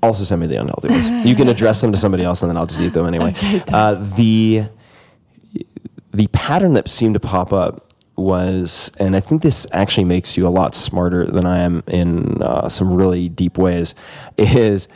[0.03, 1.07] also send me the unhealthy ones.
[1.25, 3.33] You can address them to somebody else, and then I'll just eat them anyway.
[3.69, 4.65] uh, the
[6.19, 10.45] the pattern that seemed to pop up was, and I think this actually makes you
[10.45, 13.95] a lot smarter than I am in uh, some really deep ways.
[14.37, 14.89] Is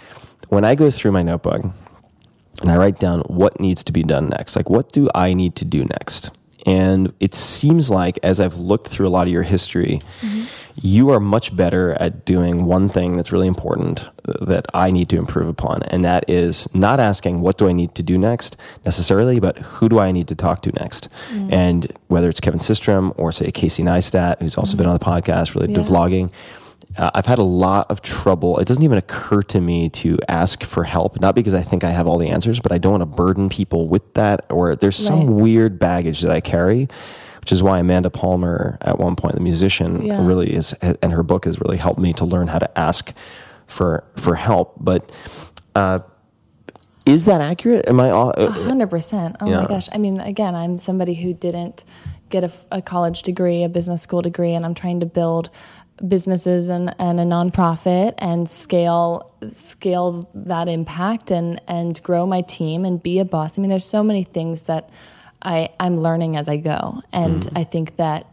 [0.50, 1.64] when I go through my notebook
[2.62, 4.58] and I write down what needs to be done next.
[4.58, 6.30] Like, what do I need to do next?
[6.66, 10.44] And it seems like, as I've looked through a lot of your history, mm-hmm.
[10.82, 15.10] you are much better at doing one thing that's really important uh, that I need
[15.10, 15.84] to improve upon.
[15.84, 18.56] And that is not asking, what do I need to do next
[18.86, 21.10] necessarily, but who do I need to talk to next?
[21.32, 21.54] Mm.
[21.54, 24.78] And whether it's Kevin Systrom or, say, Casey Neistat, who's also mm-hmm.
[24.78, 26.32] been on the podcast related to vlogging.
[26.98, 28.60] Uh, I've had a lot of trouble.
[28.60, 31.90] It doesn't even occur to me to ask for help, not because I think I
[31.90, 34.96] have all the answers, but I don't want to burden people with that, or there's
[34.96, 36.88] some weird baggage that I carry,
[37.42, 40.24] which is why Amanda Palmer, at one point, the musician, Yeah.
[40.26, 43.12] really is, and her book has really helped me to learn how to ask
[43.66, 44.76] for for help.
[44.80, 45.12] But
[45.74, 46.00] uh,
[47.08, 47.88] is that accurate?
[47.88, 48.30] Am I all?
[48.38, 49.36] A hundred percent.
[49.42, 49.62] Oh Yeah.
[49.62, 49.90] my gosh.
[49.92, 51.86] I mean, again, I'm somebody who didn't
[52.30, 55.50] get a college degree, a business school degree, and I'm trying to build
[56.08, 62.86] businesses and, and a nonprofit and scale scale that impact and and grow my team
[62.86, 63.58] and be a boss.
[63.58, 64.90] I mean, there's so many things that
[65.42, 67.60] I I'm learning as I go, and mm.
[67.60, 68.28] I think that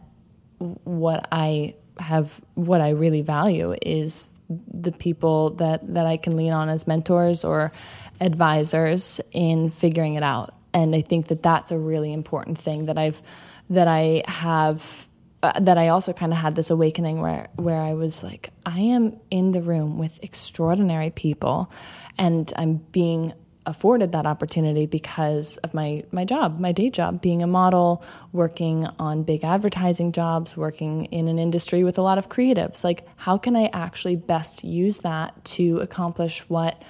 [0.83, 6.53] what I have, what I really value is the people that, that I can lean
[6.53, 7.71] on as mentors or
[8.19, 10.53] advisors in figuring it out.
[10.73, 13.21] And I think that that's a really important thing that I've,
[13.69, 15.07] that I have,
[15.43, 18.79] uh, that I also kind of had this awakening where, where I was like, I
[18.79, 21.71] am in the room with extraordinary people
[22.17, 23.33] and I'm being
[23.65, 28.87] afforded that opportunity because of my my job, my day job, being a model, working
[28.97, 32.83] on big advertising jobs, working in an industry with a lot of creatives.
[32.83, 36.81] Like how can I actually best use that to accomplish what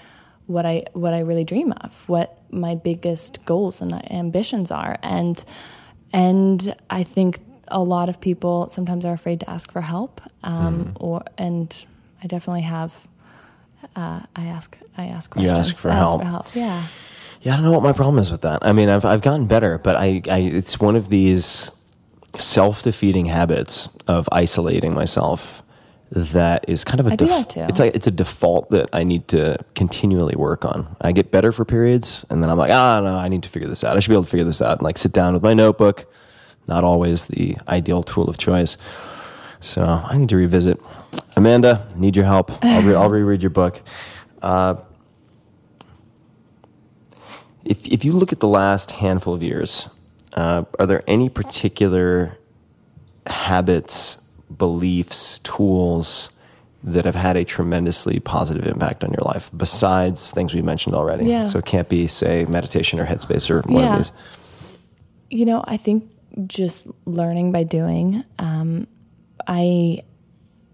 [0.48, 4.98] what I what I really dream of, what my biggest goals and ambitions are.
[5.04, 5.44] And
[6.14, 7.40] and I think
[7.72, 11.86] a lot of people sometimes are afraid to ask for help um, or and
[12.24, 13.08] I definitely have.
[13.96, 14.78] Uh, I ask.
[14.98, 15.68] I ask You questions.
[15.70, 16.56] ask for I help.
[16.56, 16.86] Yeah.
[17.42, 18.60] Yeah, I don't know what my problem is with that.
[18.62, 21.72] I mean, I've I've gotten better, but I, I it's one of these
[22.38, 25.64] self defeating habits of isolating myself
[26.12, 27.62] that is kind of a I do that too.
[27.62, 30.96] it's like it's a default that I need to continually work on.
[31.02, 33.68] I get better for periods, and then I'm like, ah, no, I need to figure
[33.70, 33.98] this out.
[33.98, 36.14] I should be able to figure this out, and like sit down with my notebook.
[36.68, 38.78] Not always the ideal tool of choice.
[39.60, 40.80] So I need to revisit.
[41.36, 42.52] Amanda, need your help.
[42.64, 43.82] I'll, re- I'll reread your book.
[44.42, 44.76] Uh,
[47.64, 49.88] if if you look at the last handful of years,
[50.34, 52.38] uh, are there any particular
[53.28, 54.20] habits,
[54.58, 56.30] beliefs, tools
[56.84, 61.26] that have had a tremendously positive impact on your life besides things we mentioned already?
[61.26, 61.46] Yeah.
[61.46, 63.92] So it can't be, say, meditation or headspace or one Yeah.
[63.94, 64.12] of these.
[65.30, 66.11] You know, I think
[66.48, 68.24] just learning by doing.
[68.40, 68.88] Um,
[69.48, 70.04] I,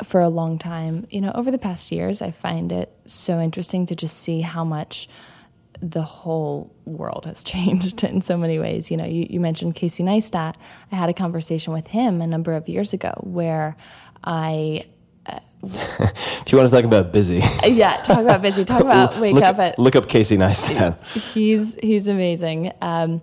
[0.04, 3.86] for a long time, you know, over the past years, I find it so interesting
[3.88, 5.10] to just see how much
[5.80, 8.92] the whole world has changed in so many ways.
[8.92, 10.56] You know, you, you mentioned Casey Neistat.
[10.92, 13.76] I had a conversation with him a number of years ago where
[14.24, 14.86] I
[15.64, 19.44] If you want to talk about busy, yeah, talk about busy, talk about wake look,
[19.44, 20.98] up at look up Casey Neistat.
[21.34, 22.72] he's he's amazing.
[22.82, 23.22] Um,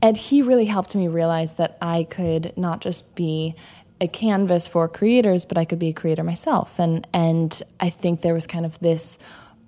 [0.00, 3.54] and he really helped me realize that I could not just be
[4.00, 6.78] a canvas for creators, but I could be a creator myself.
[6.78, 9.18] And and I think there was kind of this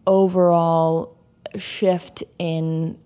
[0.07, 1.17] overall
[1.57, 2.99] shift in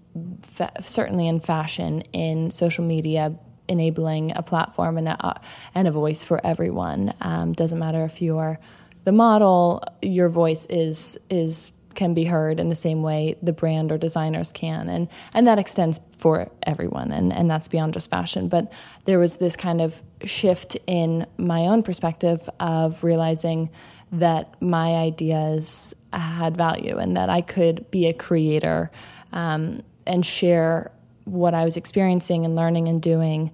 [0.42, 3.36] fa- certainly in fashion, in social media,
[3.68, 5.40] enabling a platform and a,
[5.74, 7.14] and a voice for everyone.
[7.20, 8.58] Um, doesn't matter if you're
[9.04, 13.92] the model, your voice is is can be heard in the same way the brand
[13.92, 14.88] or designers can.
[14.88, 18.48] And and that extends for everyone and and that's beyond just fashion.
[18.48, 18.72] But
[19.04, 23.70] there was this kind of shift in my own perspective of realizing
[24.12, 28.90] that my ideas had value and that I could be a creator
[29.32, 30.92] um, and share
[31.24, 33.50] what I was experiencing and learning and doing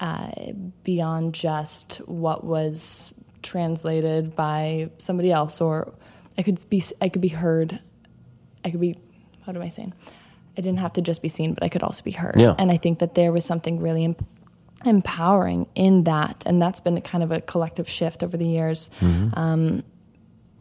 [0.00, 0.30] uh,
[0.84, 5.94] beyond just what was translated by somebody else or
[6.38, 7.80] I could be I could be heard.
[8.64, 8.98] I could be
[9.44, 9.94] what am I saying?
[10.58, 12.36] I didn't have to just be seen but I could also be heard.
[12.38, 12.54] Yeah.
[12.58, 14.16] and I think that there was something really em-
[14.84, 18.90] empowering in that and that's been kind of a collective shift over the years.
[19.34, 19.82] Um,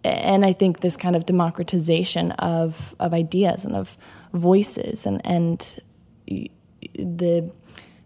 [0.04, 3.98] and I think this kind of democratization of of ideas and of
[4.34, 5.82] voices and and
[6.94, 7.52] the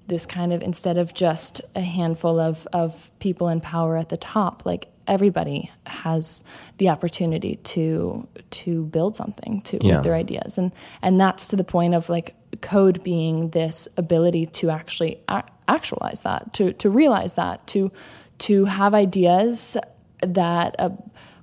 [0.07, 4.17] this kind of instead of just a handful of of people in power at the
[4.17, 6.43] top like everybody has
[6.77, 9.95] the opportunity to to build something to Yeah.
[9.95, 14.45] with their ideas and and that's to the point of like code being this ability
[14.45, 17.91] to actually a- actualize that to to realize that to
[18.39, 19.75] to have ideas
[20.21, 20.89] that uh,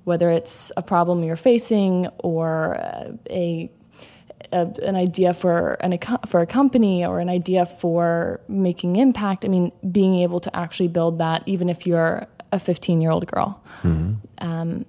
[0.04, 3.70] whether it's a problem you're facing or uh, a,
[4.52, 4.60] a
[4.90, 9.44] an idea for an for a company or an idea for making impact.
[9.44, 12.26] I mean, being able to actually build that, even if you're
[12.57, 13.62] a 15 year old girl.
[14.38, 14.86] Um,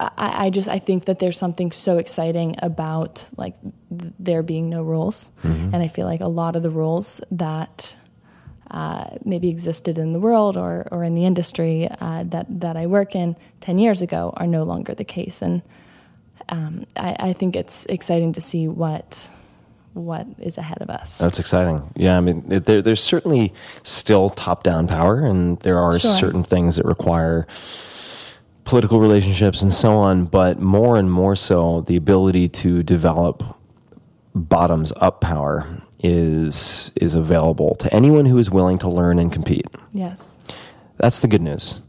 [0.00, 3.54] I, I just I think that there's something so exciting about like
[3.98, 5.30] th- there being no rules,
[5.72, 7.94] and I feel like a lot of the rules that
[8.70, 12.86] uh, maybe existed in the world or, or in the industry uh, that, that I
[12.86, 15.42] work in 10 years ago are no longer the case.
[15.42, 15.62] And
[16.48, 19.30] um, I, I think it's exciting to see what,
[19.94, 21.18] what is ahead of us.
[21.18, 21.82] That's exciting.
[21.96, 26.12] Yeah, I mean, there, there's certainly still top-down power, and there are Sure.
[26.14, 27.46] certain things that require
[28.64, 30.24] political relationships and so on.
[30.26, 33.42] But more and more so, the ability to develop
[34.34, 35.66] bottoms-up power
[36.00, 39.66] is is available to anyone who is willing to learn and compete.
[39.92, 40.36] yes.
[40.96, 41.80] That's the good news.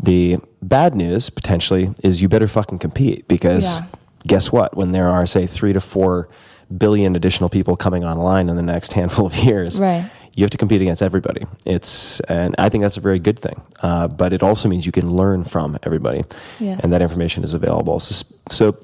[0.00, 3.86] The bad news potentially is you better fucking compete because Yeah.
[4.26, 4.76] guess what?
[4.76, 6.28] When there are say three to four
[6.76, 10.10] billion additional people coming online in the next handful of years, Right.
[10.34, 11.42] you have to compete against everybody.
[11.66, 13.60] It's and I think that's a very good thing.
[13.82, 16.22] Uh, but it also means you can learn from everybody,
[16.60, 16.80] Yes.
[16.82, 18.00] and that information is available.
[18.00, 18.76] So, so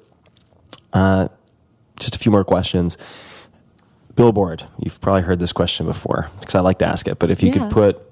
[0.92, 1.28] uh,
[1.98, 2.96] just a few more questions.
[4.16, 4.64] Billboard.
[4.78, 7.18] You've probably heard this question before because I like to ask it.
[7.18, 7.58] But if you Yeah.
[7.60, 8.06] could put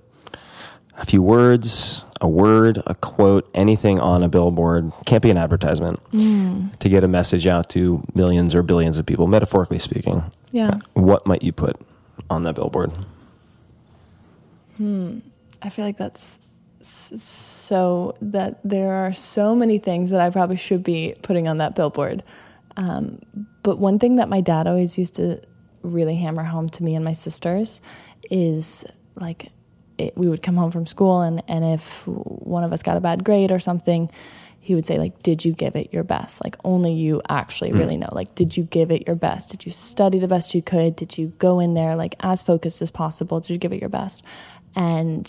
[0.99, 6.01] a few words, a word, a quote, anything on a billboard, can't be an advertisement,
[6.13, 6.77] Mm.
[6.79, 10.23] to get a message out to millions or billions of people, metaphorically speaking,
[10.53, 10.75] Yeah.
[10.95, 11.77] what might you put
[12.29, 12.91] on that billboard?
[14.77, 15.19] Hmm.
[15.63, 16.39] I feel like that's
[16.81, 21.75] so that there are so many things that I probably should be putting on that
[21.75, 22.23] billboard.
[22.77, 23.19] Um,
[23.65, 25.41] but one thing that my dad always used to
[25.83, 27.81] really hammer home to me and my sisters
[28.31, 28.85] is
[29.17, 29.49] like
[29.99, 33.01] it, we would come home from school and, and if one of us got a
[33.01, 34.11] bad grade or something,
[34.61, 36.45] he would say like did you give it your best?
[36.45, 38.09] Like only you actually really know.
[38.13, 39.51] Like did you give it your best?
[39.51, 40.95] Did you study the best you could?
[40.95, 43.41] Did you go in there like as focused as possible?
[43.41, 44.25] Did you give it your best?
[44.77, 45.27] And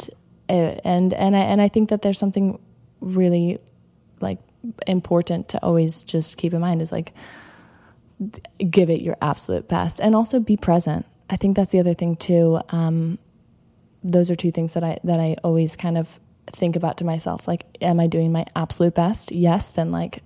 [0.49, 2.59] uh, and and I, and I think that there's something
[2.99, 3.59] really
[4.19, 4.39] like
[4.87, 7.13] important to always just keep in mind is like
[8.69, 11.05] give it your absolute best and also be present.
[11.29, 13.19] I think that's the other thing too um,
[14.03, 17.47] those are two things that i that i always kind of think about to myself
[17.47, 20.23] like am i doing my absolute best yes then like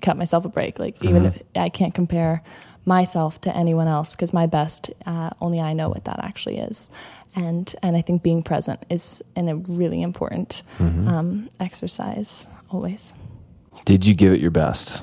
[0.00, 2.42] cut myself a break like even if i can't compare
[2.86, 6.88] myself to anyone else because my best uh, only i know what that actually is
[7.34, 13.14] and and i think being present is in a really important um, exercise always
[13.84, 15.02] Did you give it your best?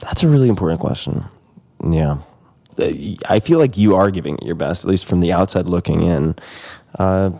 [0.00, 1.24] That's a really important question.
[1.88, 2.18] Yeah.
[2.78, 6.02] I feel like you are giving it your best, at least from the outside looking
[6.02, 6.36] in.
[6.98, 7.30] Uh,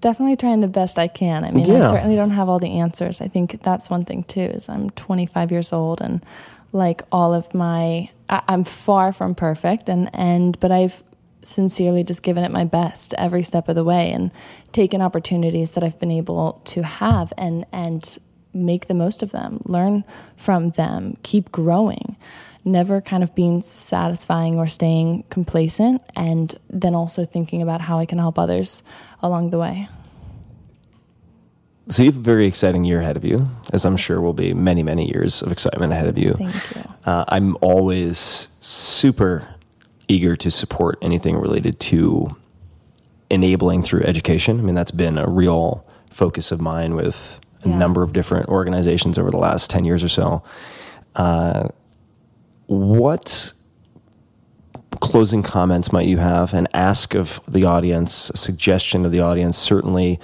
[0.00, 1.44] definitely trying the best I can.
[1.44, 1.88] I mean, Yeah.
[1.88, 3.20] I certainly don't have all the answers.
[3.20, 4.40] I think that's one thing too.
[4.40, 6.24] Is I'm 25 years old and
[6.72, 11.02] like all of my, I, I'm far from perfect, and and but I've
[11.40, 14.30] sincerely just given it my best every step of the way and
[14.72, 18.18] taken opportunities that I've been able to have and and
[18.52, 20.04] make the most of them, learn
[20.36, 22.16] from them, keep growing.
[22.68, 28.04] Never kind of being satisfying or staying complacent, and then also thinking about how I
[28.04, 28.82] can help others
[29.22, 29.88] along the way.
[31.88, 34.52] so you have a very exciting year ahead of you, as I'm sure will be
[34.52, 36.34] many, many years of excitement ahead of you.
[36.34, 36.82] Thank you.
[37.06, 39.48] Uh, I'm always super
[40.08, 42.28] eager to support anything related to
[43.30, 44.58] enabling through education.
[44.58, 47.78] I mean, that's been a real focus of mine with a Yeah.
[47.78, 50.42] number of different organizations over the last 10 years or so.
[51.16, 51.68] Uh,
[52.68, 53.52] what
[55.00, 56.54] closing comments might you have?
[56.54, 60.20] and ask of the audience, a suggestion of the audience, certainly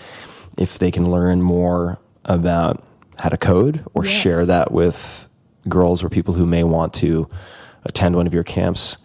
[0.56, 2.82] if they can learn more about
[3.18, 4.14] how to code or Yes.
[4.14, 5.28] share that with
[5.68, 7.28] girls or people who may want to
[7.84, 8.96] attend one of your camps.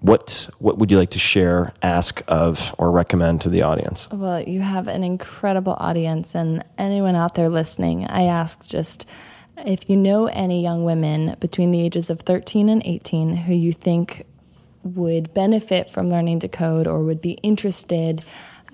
[0.00, 4.08] What what would you like to share, ask of, or recommend to the audience?
[4.10, 9.06] Well, you have an incredible audience, and anyone out there listening, I ask just
[9.58, 13.72] if you know any young women between the ages of 13 and 18 who you
[13.72, 14.26] think
[14.82, 18.24] would benefit from learning to code or would be interested,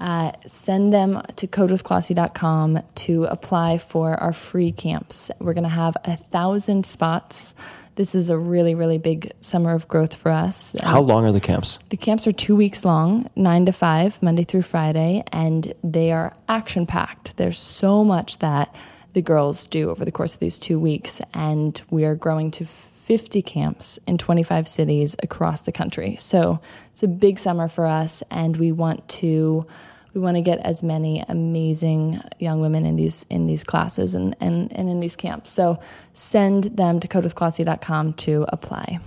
[0.00, 5.30] uh, send them to kodewithklossy.com to apply for our free camps.
[5.38, 7.54] We're going to have a thousand spots.
[7.96, 10.74] This is a really, really big summer of growth for us.
[10.84, 11.80] How long are the camps?
[11.88, 16.36] The camps are two weeks long, nine to five, Monday through Friday, and they are
[16.48, 17.36] action packed.
[17.36, 18.72] There's so much that
[19.18, 22.64] the girls do over the course of these two weeks, and we are growing to
[22.64, 26.14] 50 camps in 25 cities across the country.
[26.20, 26.60] So
[26.92, 29.66] it's a big summer for us, and we want to.
[30.14, 34.34] We want to get as many amazing young women in these in these classes and,
[34.40, 35.50] and, and in these camps.
[35.50, 35.78] So
[36.14, 39.00] send them to kodewithklossy.com to apply.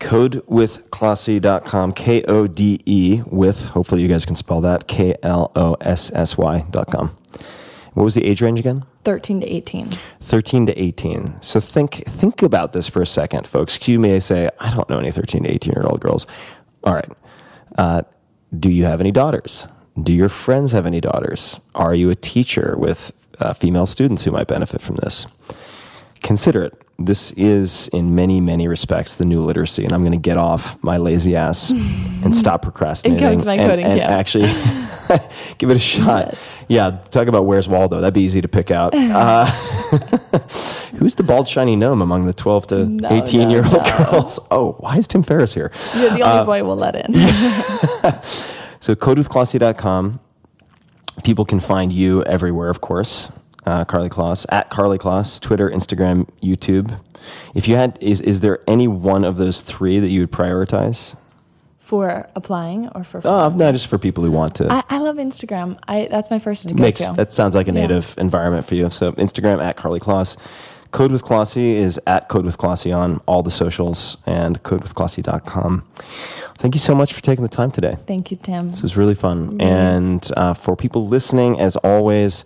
[0.00, 5.76] Kodewithklossy.com, K O D E with, hopefully you guys can spell that, K L O
[5.80, 7.16] S S Y.com.
[7.92, 8.84] What was the age range again?
[9.04, 9.90] 13 to 18.
[10.20, 11.42] 13 to 18.
[11.42, 13.86] So think think about this for a second, folks.
[13.86, 16.26] You may say, I don't know any 13 to 18 year old girls.
[16.82, 17.10] All right.
[17.76, 18.02] Uh,
[18.58, 19.66] do you have any daughters?
[20.02, 21.60] Do your friends have any daughters?
[21.74, 25.26] Are you a teacher with uh, female students who might benefit from this?
[26.24, 26.72] Consider it.
[26.98, 30.82] This is, in many, many respects, the new literacy, and I'm going to get off
[30.82, 34.10] my lazy ass and stop procrastinating my and, coding and camp.
[34.10, 34.46] actually
[35.58, 36.38] give it a shot.
[36.66, 38.00] Yeah, talk about where's Waldo.
[38.00, 38.94] That'd be easy to pick out.
[39.14, 39.46] Uh,
[40.98, 44.10] who's the bald shiny gnome among the 12 to No, 18 year old no, no.
[44.10, 44.40] girls?
[44.50, 45.70] Oh, why is Tim Ferriss here?
[45.94, 47.12] You're the only boy we'll let in.
[48.80, 50.20] So kodewithklossy.com.
[51.22, 53.30] People can find you everywhere, of course.
[53.66, 56.98] Uh, Karlie Kloss at Karlie Kloss, Twitter, Instagram, YouTube.
[57.54, 61.16] If you had, is is there any one of those three that you would prioritize?
[61.78, 64.72] for applying or for Oh, no, just for people who want to.
[64.72, 65.78] I, I love Instagram.
[65.86, 67.82] I that's my first to makes that sounds like a Yeah.
[67.82, 68.88] native environment for you.
[68.88, 70.38] So Instagram at Karlie Kloss.
[70.92, 75.84] Kode with Klossy is at Kode with Klossy on all the socials and kodewithklossy.com.
[76.56, 77.96] Thank you so much for taking the time today.
[78.06, 78.68] Thank you, Tim.
[78.68, 79.60] This was really fun.
[79.60, 82.44] And uh, for people listening, as always,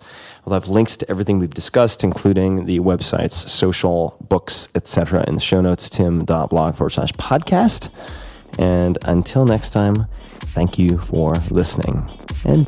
[0.49, 5.41] we'll have links to everything we've discussed, including the websites, social, books, etc., in the
[5.41, 7.89] show notes, tim.blog forward slash podcast.
[8.57, 10.07] And until next time,
[10.39, 12.09] thank you for listening.
[12.45, 12.67] And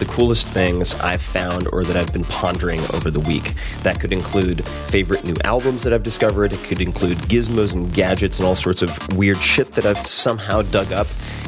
[0.00, 3.54] the coolest things I've found or that I've been pondering over the week.
[3.82, 8.38] That could include favorite new albums that I've discovered, it could include gizmos and gadgets
[8.38, 11.06] and all sorts of weird shit that I've somehow dug up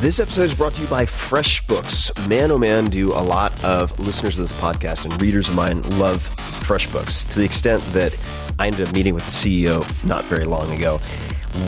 [0.00, 2.26] This episode is brought to you by FreshBooks.
[2.26, 5.82] Man, oh man, do a lot of listeners of this podcast and readers of mine
[5.98, 8.16] love FreshBooks to the extent that
[8.58, 11.02] I ended up meeting with the CEO not very long ago.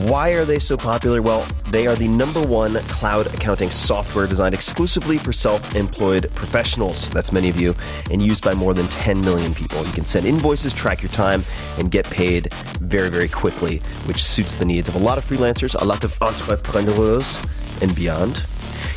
[0.07, 1.21] Why are they so popular?
[1.21, 7.11] Well, they are the number one cloud accounting software designed exclusively for self employed professionals.
[7.11, 7.75] That's many of you,
[8.11, 9.85] and used by more than 10 million people.
[9.85, 11.43] You can send invoices, track your time,
[11.77, 15.79] and get paid very, very quickly, which suits the needs of a lot of freelancers,
[15.79, 17.37] a lot of entrepreneurs,
[17.83, 18.45] and beyond.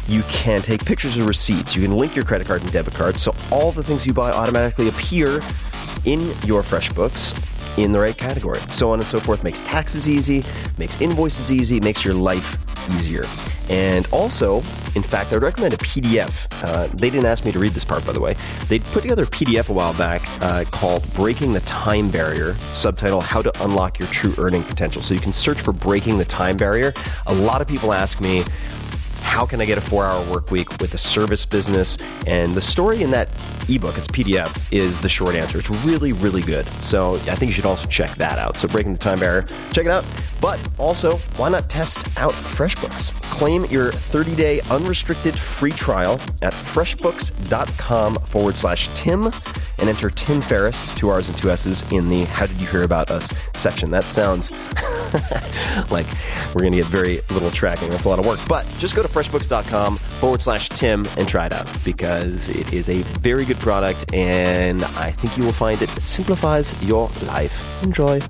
[0.08, 1.76] You can take pictures of receipts.
[1.76, 4.32] You can link your credit card and debit card so all the things you buy
[4.32, 5.42] automatically appear
[6.06, 8.60] in your FreshBooks in the right category.
[8.72, 10.44] So on and so forth makes taxes easy,
[10.78, 12.58] makes invoices easy, makes your life
[12.92, 13.26] easier.
[13.70, 14.58] And also,
[14.96, 16.48] in fact, I would recommend a PDF.
[16.64, 18.36] Uh, they didn't ask me to read this part, by the way.
[18.68, 23.22] They put together a PDF a while back uh, called Breaking the Time Barrier, subtitle
[23.22, 25.02] How to Unlock Your True Earning Potential.
[25.02, 26.94] So you can search for Breaking the Time Barrier.
[27.26, 28.44] A lot of people ask me,
[29.22, 31.98] how can I get a four hour work week with a service business?
[32.28, 33.30] And the story in that
[33.70, 35.60] ebook, it's PDF, is the short answer.
[35.60, 36.68] It's really, really good.
[36.82, 38.58] So I think you should also check that out.
[38.58, 40.06] So Breaking the Time Barrier, check it out.
[40.42, 43.14] But also, why not test out FreshBooks?
[43.24, 49.32] Claim your 30 day unrestricted free trial at freshbooks.com forward slash Tim
[49.78, 52.84] and enter Tim Ferriss, two R's and two S's, in the How Did You Hear
[52.84, 53.92] About Us section.
[53.92, 54.52] That sounds
[55.92, 56.08] like
[56.54, 57.90] we're going to get very little tracking.
[57.90, 58.40] That's a lot of work.
[58.48, 62.90] But just go to freshbooks.com forward slash Tim and try it out because it is
[62.90, 67.84] a very good product and I think you will find it simplifies your life.
[67.84, 68.22] Enjoy.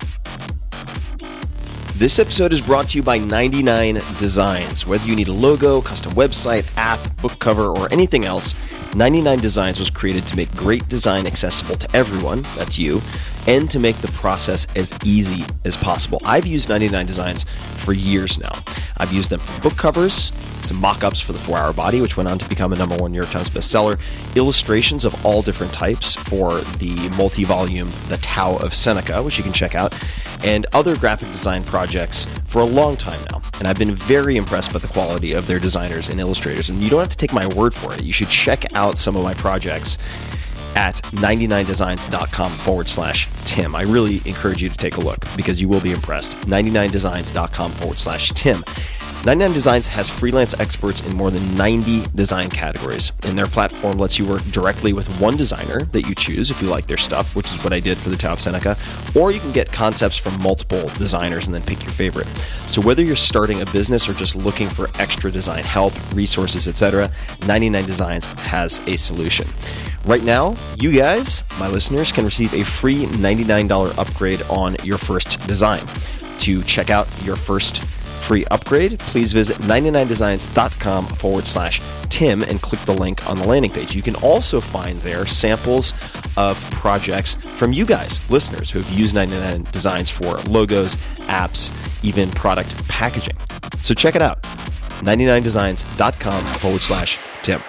[1.94, 4.86] This episode is brought to you by 99 Designs.
[4.86, 8.54] Whether you need a logo, custom website, app, book cover, or anything else,
[8.94, 13.00] 99 Designs was created to make great design accessible to everyone, that's you,
[13.46, 16.20] and to make the process as easy as possible.
[16.24, 17.44] I've used 99 Designs
[17.76, 18.52] for years now.
[18.96, 20.32] I've used them for book covers,
[20.66, 22.96] some mock ups for the four hour body, which went on to become a number
[22.96, 23.98] one New York Times bestseller,
[24.34, 29.44] illustrations of all different types for the multi volume The Tao of Seneca, which you
[29.44, 29.94] can check out,
[30.42, 33.40] and other graphic design projects for a long time now.
[33.58, 36.68] And I've been very impressed by the quality of their designers and illustrators.
[36.68, 39.16] And you don't have to take my word for it, you should check out some
[39.16, 39.98] of my projects
[40.76, 43.74] at 99designs.com forward slash Tim.
[43.74, 46.32] I really encourage you to take a look because you will be impressed.
[46.42, 48.62] 99designs.com forward slash Tim.
[49.26, 54.20] 99 Designs has freelance experts in more than 90 design categories, and their platform lets
[54.20, 57.50] you work directly with one designer that you choose if you like their stuff, which
[57.52, 58.76] is what I did for the Tao of Seneca,
[59.18, 62.28] or you can get concepts from multiple designers and then pick your favorite.
[62.68, 67.10] So whether you're starting a business or just looking for extra design help, resources, etc.,
[67.48, 69.48] 99 Designs has a solution.
[70.04, 75.44] Right now, you guys, my listeners, can receive a free $99 upgrade on your first
[75.48, 75.84] design.
[76.38, 77.82] To check out your first
[78.26, 83.70] free upgrade, please visit 99designs.com forward slash Tim and click the link on the landing
[83.70, 83.94] page.
[83.94, 85.94] You can also find there samples
[86.36, 90.96] of projects from you guys, listeners, who have used 99 Designs for logos,
[91.28, 91.70] apps,
[92.04, 93.36] even product packaging.
[93.78, 94.42] So check it out
[95.02, 97.62] 99designs.com forward slash Tim.